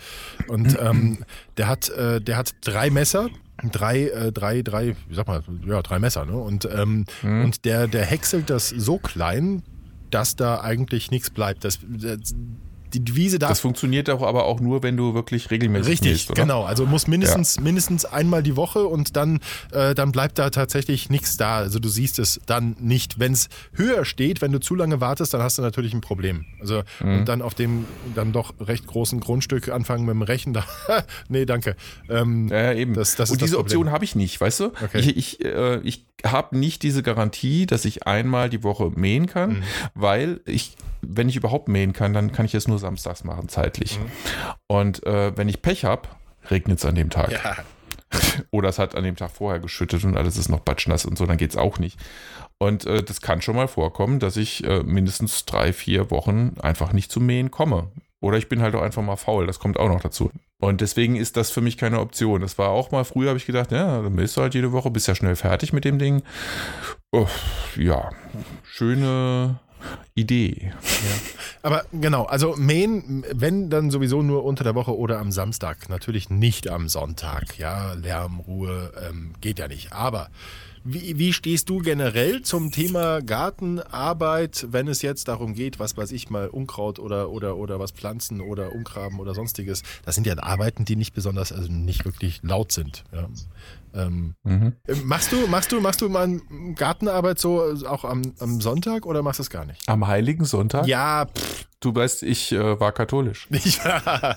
[0.48, 1.26] Und ähm,
[1.58, 3.30] der hat, äh, der hat drei Messer.
[3.71, 6.38] Drei, äh, drei, drei, wie sag mal, ja, drei Messer, ne?
[6.38, 9.63] Und, ähm, und der, der häckselt das so klein,
[10.11, 11.63] dass da eigentlich nichts bleibt.
[11.63, 12.36] Das, das,
[12.94, 16.32] die Devise darf Das funktioniert auch aber auch nur, wenn du wirklich regelmäßig Richtig, mähst,
[16.32, 16.42] oder?
[16.42, 16.64] genau.
[16.64, 19.40] Also muss mindestens, mindestens einmal die Woche und dann,
[19.72, 21.58] äh, dann bleibt da tatsächlich nichts da.
[21.58, 23.20] Also du siehst es dann nicht.
[23.20, 26.46] Wenn es höher steht, wenn du zu lange wartest, dann hast du natürlich ein Problem.
[26.60, 27.20] Also Mhm.
[27.20, 27.86] und dann auf dem
[28.16, 30.54] dann doch recht großen Grundstück anfangen mit dem Rechen.
[30.54, 30.64] Da,
[31.30, 31.76] nee, danke.
[32.10, 32.94] Ähm, Ja, ja, eben.
[32.94, 33.60] Das- das und das diese.
[33.60, 34.66] Option habe ich nicht, weißt du?
[34.68, 35.00] Okay.
[35.00, 39.50] Ich, ich, äh, ich habe nicht diese Garantie, dass ich einmal die Woche mähen kann,
[39.50, 39.64] Mhm.
[39.94, 43.99] weil ich, wenn ich überhaupt mähen kann, dann kann ich es nur samstags machen, zeitlich.
[43.99, 44.11] Mhm.
[44.67, 46.09] Und äh, wenn ich Pech habe,
[46.49, 47.32] regnet es an dem Tag.
[47.32, 47.55] ja.
[48.51, 51.25] Oder es hat an dem Tag vorher geschüttet und alles ist noch batschnass und so,
[51.25, 51.99] dann geht es auch nicht.
[52.57, 56.93] Und äh, das kann schon mal vorkommen, dass ich äh, mindestens drei, vier Wochen einfach
[56.93, 57.91] nicht zum Mähen komme.
[58.19, 60.32] Oder ich bin halt auch einfach mal faul, das kommt auch noch dazu.
[60.59, 62.41] Und deswegen ist das für mich keine Option.
[62.41, 64.89] Das war auch mal früher, habe ich gedacht, ja, dann mähst du halt jede Woche,
[64.89, 66.23] bist ja schnell fertig mit dem Ding.
[67.11, 68.09] Uff, ja,
[68.63, 69.59] schöne
[70.16, 70.74] Idee.
[71.62, 75.90] Aber genau, also mähen, wenn dann sowieso nur unter der Woche oder am Samstag.
[75.90, 77.58] Natürlich nicht am Sonntag.
[77.58, 79.94] Ja, Lärm, Ruhe, ähm, geht ja nicht.
[79.94, 80.30] Aber
[80.90, 86.14] wie, wie stehst du generell zum Thema Gartenarbeit, wenn es jetzt darum geht, was weiß
[86.14, 89.84] ich mal, Unkraut oder, oder, oder was pflanzen oder umgraben oder sonstiges?
[90.06, 93.04] Das sind ja Arbeiten, die nicht besonders, also nicht wirklich laut sind.
[93.12, 93.28] Ja.
[93.98, 94.74] Ähm, Mhm.
[95.06, 96.39] machst du, machst du, machst du mal
[96.76, 99.82] Gartenarbeit so äh, auch am, am Sonntag oder machst du es gar nicht?
[99.89, 100.88] Am Heiligen Sonntag?
[100.88, 103.48] Ja, pff, Du weißt, ich äh, war katholisch.
[103.52, 104.36] Ich, ja,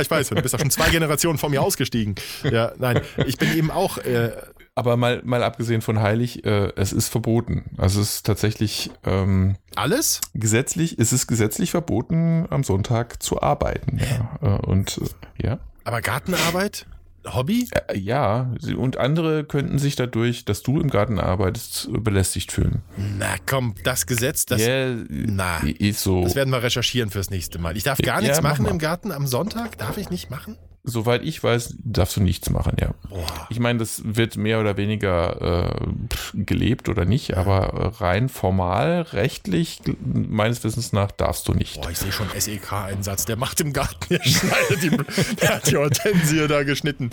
[0.00, 2.14] ich weiß, du bist doch schon zwei Generationen von mir ausgestiegen.
[2.42, 3.98] Ja, nein, ich bin eben auch.
[3.98, 4.32] Äh,
[4.74, 7.64] Aber mal, mal abgesehen von heilig, äh, es ist verboten.
[7.76, 10.22] Also es ist tatsächlich ähm, alles?
[10.34, 13.98] gesetzlich, es ist gesetzlich verboten, am Sonntag zu arbeiten.
[13.98, 14.38] Ja.
[14.56, 15.58] Äh, und äh, ja.
[15.84, 16.86] Aber Gartenarbeit?
[17.26, 17.68] Hobby?
[17.88, 22.82] Äh, ja, und andere könnten sich dadurch, dass du im Garten arbeitest, belästigt fühlen.
[23.18, 25.58] Na komm, das Gesetz, das, ja, na.
[25.78, 26.22] ist so.
[26.24, 27.76] das werden wir recherchieren fürs nächste Mal.
[27.76, 28.70] Ich darf gar Ja, nichts mach machen mal.
[28.70, 29.78] im Garten am Sonntag?
[29.78, 30.56] Darf ich nicht machen?
[30.84, 32.92] Soweit ich weiß, darfst du nichts machen, ja.
[33.08, 33.46] Boah.
[33.50, 35.88] Ich meine, das wird mehr oder weniger äh,
[36.34, 41.80] gelebt oder nicht, aber rein formal, rechtlich, meines Wissens nach, darfst du nicht.
[41.80, 43.26] Boah, ich sehe schon SEK-Einsatz.
[43.26, 47.10] Der macht im Garten, der schneidet die, der hat die Hortensie da geschnitten.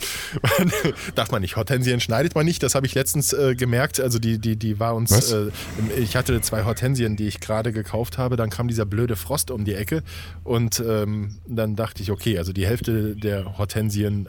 [1.15, 1.55] Darf man nicht.
[1.55, 2.63] Hortensien schneidet man nicht.
[2.63, 3.99] Das habe ich letztens äh, gemerkt.
[3.99, 5.31] Also die, die, die war uns.
[5.31, 5.51] Äh,
[5.95, 8.35] ich hatte zwei Hortensien, die ich gerade gekauft habe.
[8.35, 10.01] Dann kam dieser blöde Frost um die Ecke.
[10.43, 14.27] Und ähm, dann dachte ich, okay, also die Hälfte der Hortensien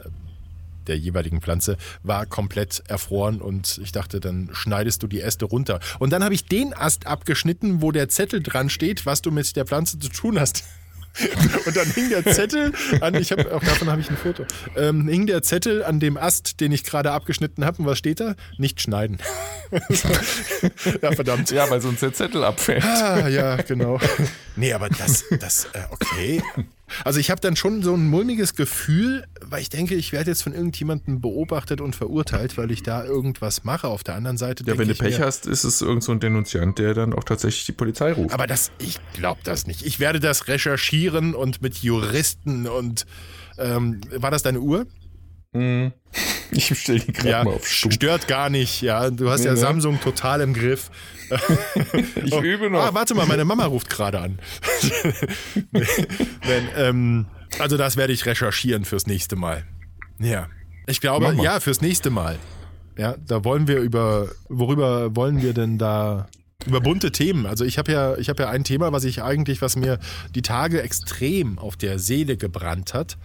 [0.87, 5.79] der jeweiligen Pflanze war komplett erfroren und ich dachte, dann schneidest du die Äste runter.
[5.99, 9.55] Und dann habe ich den Ast abgeschnitten, wo der Zettel dran steht, was du mit
[9.55, 10.63] der Pflanze zu tun hast.
[11.65, 12.71] Und dann hing der Zettel
[13.01, 14.45] an, ich habe auch davon habe ich ein Foto,
[14.77, 17.79] ähm, hing der Zettel an dem Ast, den ich gerade abgeschnitten habe.
[17.79, 18.35] Und was steht da?
[18.57, 19.17] Nicht schneiden.
[21.01, 21.51] ja, verdammt.
[21.51, 22.85] Ja, weil sonst der Zettel abfällt.
[22.85, 23.99] Ah, ja, genau.
[24.55, 26.41] Nee, aber das, das, äh, okay.
[27.03, 30.43] Also ich habe dann schon so ein mulmiges Gefühl, weil ich denke, ich werde jetzt
[30.43, 33.87] von irgendjemandem beobachtet und verurteilt, weil ich da irgendwas mache.
[33.87, 36.19] Auf der anderen Seite Ja, wenn du Pech mir, hast, ist es irgend so ein
[36.19, 38.33] Denunziant, der dann auch tatsächlich die Polizei ruft.
[38.33, 39.85] aber das, ich glaube das nicht.
[39.85, 43.05] Ich werde das recherchieren und mit Juristen und
[43.57, 44.85] ähm, war das deine Uhr?
[45.53, 45.91] Hm.
[46.51, 47.91] Ich stelle die gerade Ja, mal auf Stumm.
[47.91, 48.81] stört gar nicht.
[48.81, 49.57] Ja, du hast Nee, ja ne?
[49.57, 50.89] Samsung total im Griff.
[52.23, 52.79] Ich übe noch.
[52.81, 54.39] Ah, warte mal, meine Mama ruft gerade an.
[55.71, 57.25] Nein, ähm,
[57.59, 59.63] also das werde ich recherchieren fürs nächste Mal.
[60.19, 60.47] Ja.
[60.87, 62.37] Ich glaube, ja, fürs nächste Mal.
[62.97, 66.27] Ja, da wollen wir über, worüber wollen wir denn da
[66.65, 67.45] über bunte Themen.
[67.45, 69.99] Also ich habe ja, ich habe ja ein Thema, was ich eigentlich, was mir
[70.35, 73.17] die Tage extrem auf der Seele gebrannt hat.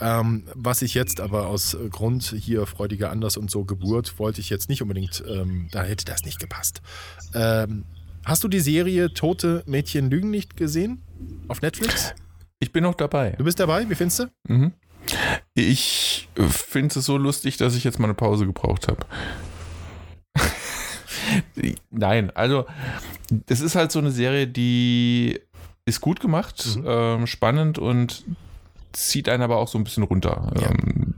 [0.00, 4.50] Ähm, was ich jetzt aber aus Grund hier freudiger Anders und so Geburt wollte ich
[4.50, 6.82] jetzt nicht unbedingt, ähm, da hätte das nicht gepasst.
[7.34, 7.84] Ähm,
[8.24, 11.00] hast du die Serie Tote Mädchen lügen nicht gesehen?
[11.48, 12.14] Auf Netflix?
[12.58, 13.30] Ich bin noch dabei.
[13.38, 14.26] Du bist dabei, wie findest du?
[14.48, 14.72] Mhm.
[15.54, 19.04] Ich finde es so lustig, dass ich jetzt mal eine Pause gebraucht habe.
[21.90, 22.66] Nein, also
[23.48, 25.40] es ist halt so eine Serie, die
[25.86, 26.84] ist gut gemacht, Mhm.
[26.86, 28.24] ähm, spannend und
[28.94, 30.52] zieht einen aber auch so ein bisschen runter.
[30.60, 30.70] Ja.
[30.70, 31.14] Ähm,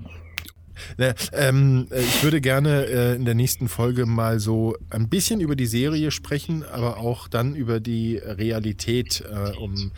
[0.99, 5.41] Ne, ähm, äh, ich würde gerne äh, in der nächsten Folge mal so ein bisschen
[5.41, 9.25] über die Serie sprechen, aber auch dann über die Realität.
[9.31, 9.93] Äh, um,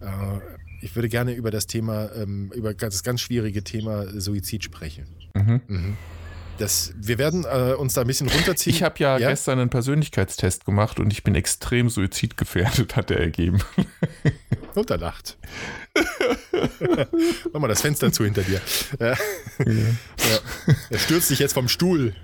[0.00, 0.06] äh,
[0.80, 5.06] ich würde gerne über das Thema, ähm, über das ganz schwierige Thema Suizid sprechen.
[5.34, 5.60] mhm.
[5.68, 5.96] Mhm.
[6.58, 8.74] Das, wir werden äh, uns da ein bisschen runterziehen.
[8.76, 9.30] Ich habe ja, Ja?
[9.30, 13.58] gestern einen Persönlichkeitstest gemacht und ich bin extrem suizidgefährdet, hat er ergeben.
[14.76, 15.38] Runterlacht.
[17.52, 18.60] Mach mal das Fenster zu hinter dir.
[19.00, 19.14] Ja.
[19.58, 20.38] Ja.
[20.90, 22.14] Er stürzt sich jetzt vom Stuhl.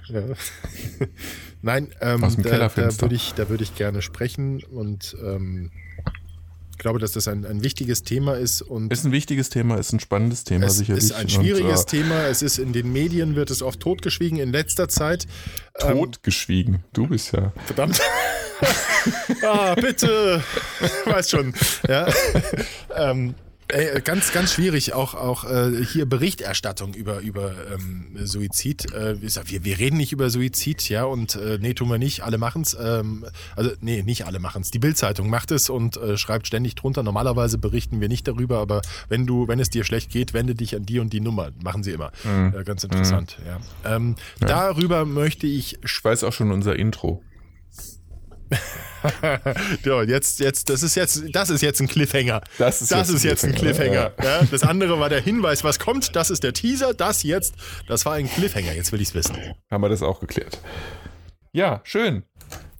[1.62, 5.70] Nein, ähm, Aus dem da, da würde ich, da würde ich gerne sprechen und ähm,
[6.78, 9.92] Ich glaube, dass das ein, ein wichtiges Thema ist und Ist ein wichtiges Thema, ist
[9.92, 11.02] ein spannendes Thema es sicherlich.
[11.02, 12.26] ist ein schwieriges und, äh, Thema.
[12.28, 15.26] Es ist in den Medien wird es oft totgeschwiegen in letzter Zeit.
[15.80, 16.84] Ähm, Totgeschwiegen.
[16.92, 17.52] Du bist ja.
[17.66, 18.00] Verdammt.
[19.42, 20.40] ah, bitte.
[21.04, 21.52] Weiß schon.
[21.88, 22.06] Ja.
[22.96, 23.34] ähm,
[23.68, 28.92] ey, ganz, ganz schwierig, auch, auch äh, hier Berichterstattung über, über ähm, Suizid.
[28.92, 31.98] Äh, wie gesagt, wir, wir reden nicht über Suizid, ja, und äh, nee, tun wir
[31.98, 32.76] nicht, alle machen's.
[32.80, 33.24] Ähm,
[33.56, 34.70] also, nee, nicht alle machen's.
[34.70, 37.02] Die Bildzeitung macht es und äh, schreibt ständig drunter.
[37.02, 40.74] Normalerweise berichten wir nicht darüber, aber wenn du, wenn es dir schlecht geht, wende dich
[40.74, 41.50] an die und die Nummer.
[41.62, 42.12] Machen sie immer.
[42.24, 43.58] Äh, ganz interessant, ja.
[43.96, 47.22] Ähm, Darüber möchte ich Ich weiß auch schon unser Intro.
[49.84, 52.40] Ja, jetzt, jetzt, das ist jetzt, das ist jetzt ein Cliffhanger.
[52.58, 54.40] Das ist das jetzt ist ein jetzt ein Cliffhanger, Cliffhanger.
[54.42, 56.16] Ja, das andere war der Hinweis, was kommt.
[56.16, 56.94] Das ist der Teaser.
[56.94, 57.54] Das jetzt,
[57.86, 58.72] das war ein Cliffhanger.
[58.72, 59.36] Jetzt will ich es wissen.
[59.70, 60.58] Haben wir das auch geklärt.
[61.52, 62.24] Ja, schön.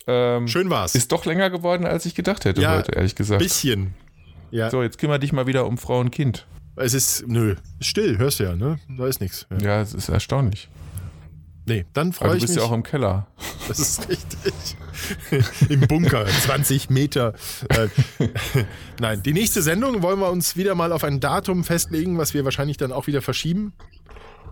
[0.06, 0.94] Ähm, Schön war's.
[0.94, 3.40] Ist doch länger geworden, als ich gedacht hätte Ja, heute, ehrlich gesagt.
[3.42, 3.94] bisschen.
[4.50, 6.46] Ja, So, jetzt kümmere dich mal wieder um Frau und Kind.
[6.76, 8.78] es ist, nö, ist still, hörst du ja, ne?
[8.96, 9.46] Da ist nichts.
[9.50, 9.58] Ja.
[9.58, 10.68] Ja, es ist erstaunlich.
[11.68, 12.64] Nee, dann Aber freue du ich bist mich.
[12.64, 13.26] ja auch im Keller.
[13.68, 14.76] Das ist richtig.
[15.68, 17.34] Im Bunker, 20 Meter.
[17.68, 17.88] Äh,
[19.00, 22.44] Nein, die nächste Sendung wollen wir uns wieder mal auf ein Datum festlegen, was wir
[22.44, 23.72] wahrscheinlich dann auch wieder verschieben.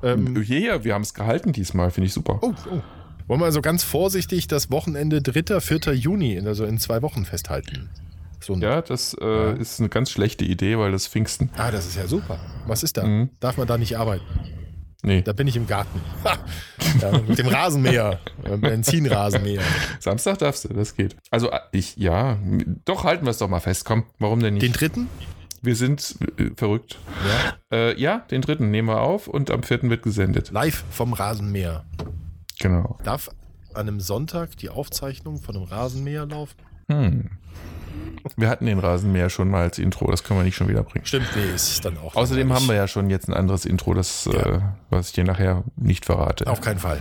[0.02, 2.38] Ähm, Ja, ja, wir haben es gehalten diesmal, finde ich super.
[2.42, 2.80] Oh, oh.
[3.26, 5.94] Wollen wir also ganz vorsichtig das Wochenende 3., 4.
[5.94, 7.88] Juni, also in zwei Wochen festhalten.
[8.40, 11.50] So Ja, das äh, ist eine ganz schlechte Idee, weil das Pfingsten.
[11.56, 12.38] Ah, das ist ja super.
[12.66, 13.04] Was ist da?
[13.04, 13.30] Mhm.
[13.40, 14.24] Darf man da nicht arbeiten?
[15.06, 16.00] Nee, Da bin ich im Garten.
[17.00, 18.18] Ja, mit dem Rasenmäher.
[18.42, 19.62] äh, Benzinrasenmäher.
[20.00, 21.16] Samstag darfst du, das geht.
[21.30, 22.38] Also äh, ich, ja,
[22.84, 23.84] doch halten wir es doch mal fest.
[23.84, 24.64] Komm, warum denn nicht?
[24.64, 25.08] Den dritten?
[25.62, 26.98] wir sind äh, verrückt.
[27.70, 27.76] Ja.
[27.76, 30.50] Äh, ja, den dritten nehmen wir auf und am vierten wird gesendet.
[30.50, 31.84] Live vom Rasenmäher.
[32.58, 32.98] Genau.
[33.04, 33.28] Darf
[33.74, 36.56] an einem Sonntag die Aufzeichnung von einem Rasenmäher laufen?
[36.90, 37.30] Hm.
[38.36, 41.06] Wir hatten den Rasenmäher schon mal als Intro, das können wir nicht schon wieder bringen.
[41.06, 42.16] Stimmt, nee, ist es dann auch.
[42.16, 44.40] Außerdem haben wir ja schon jetzt ein anderes Intro, das, Ja.
[44.56, 46.46] äh, was ich dir nachher nicht verrate.
[46.48, 46.98] Auf keinen Fall.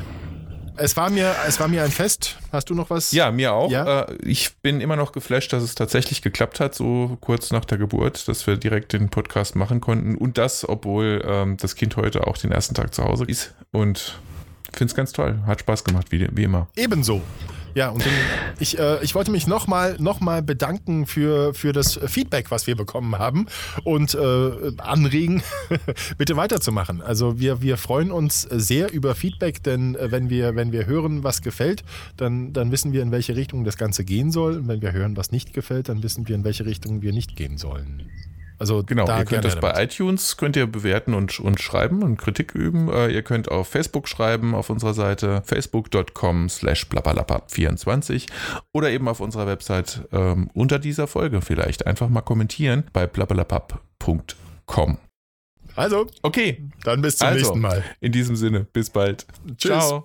[0.78, 2.38] Es war, mir, es war mir ein Fest.
[2.52, 3.14] Hast du noch was?
[3.14, 3.72] Ja, mir auch.
[3.72, 4.02] Ja?
[4.04, 7.78] Äh, ich bin immer noch geflasht, dass es tatsächlich geklappt hat, so kurz nach der
[7.78, 10.16] Geburt, dass wir direkt den Podcast machen konnten.
[10.18, 13.56] Und das, obwohl ähm, das Kind heute auch den ersten Tag zu Hause ist.
[13.72, 14.20] Und
[14.74, 15.40] finde es ganz toll.
[15.48, 16.68] Hat Spaß gemacht, wie, wie immer.
[16.76, 17.22] Ebenso.
[17.76, 18.14] Ja, und den,
[18.60, 22.76] ich, äh, ich wollte mich nochmal noch mal bedanken für, für das Feedback, was wir
[22.78, 23.48] bekommen haben
[23.84, 25.44] und äh, anregen,
[26.18, 27.02] bitte weiterzumachen.
[27.02, 31.26] Also wir, wir freuen uns sehr über Feedback, denn äh, wenn wir, wenn wir hören,
[31.26, 31.84] was gefällt,
[32.16, 34.56] dann, dann wissen wir, in welche Richtung das Ganze gehen soll.
[34.56, 37.36] Und wenn wir hören, was nicht gefällt, dann wissen wir, in welche Richtung wir nicht
[37.36, 38.10] gehen sollen.
[38.60, 42.18] Also Genau, da ihr könnt das bei iTunes, könnt ihr bewerten und, und schreiben und
[42.18, 42.90] Kritik üben.
[42.92, 48.28] Äh, ihr könnt auf Facebook schreiben, auf unserer Seite facebook.com slash blablabla24
[48.74, 54.98] oder eben auf unserer Website ähm, unter dieser Folge vielleicht einfach mal kommentieren bei blablabla.com.
[55.76, 57.40] Also, Okay, dann bis zum Also.
[57.40, 57.84] nächsten Mal.
[58.00, 59.26] in diesem Sinne, bis bald.
[59.58, 59.72] Tschüss.
[59.72, 60.04] Ciao.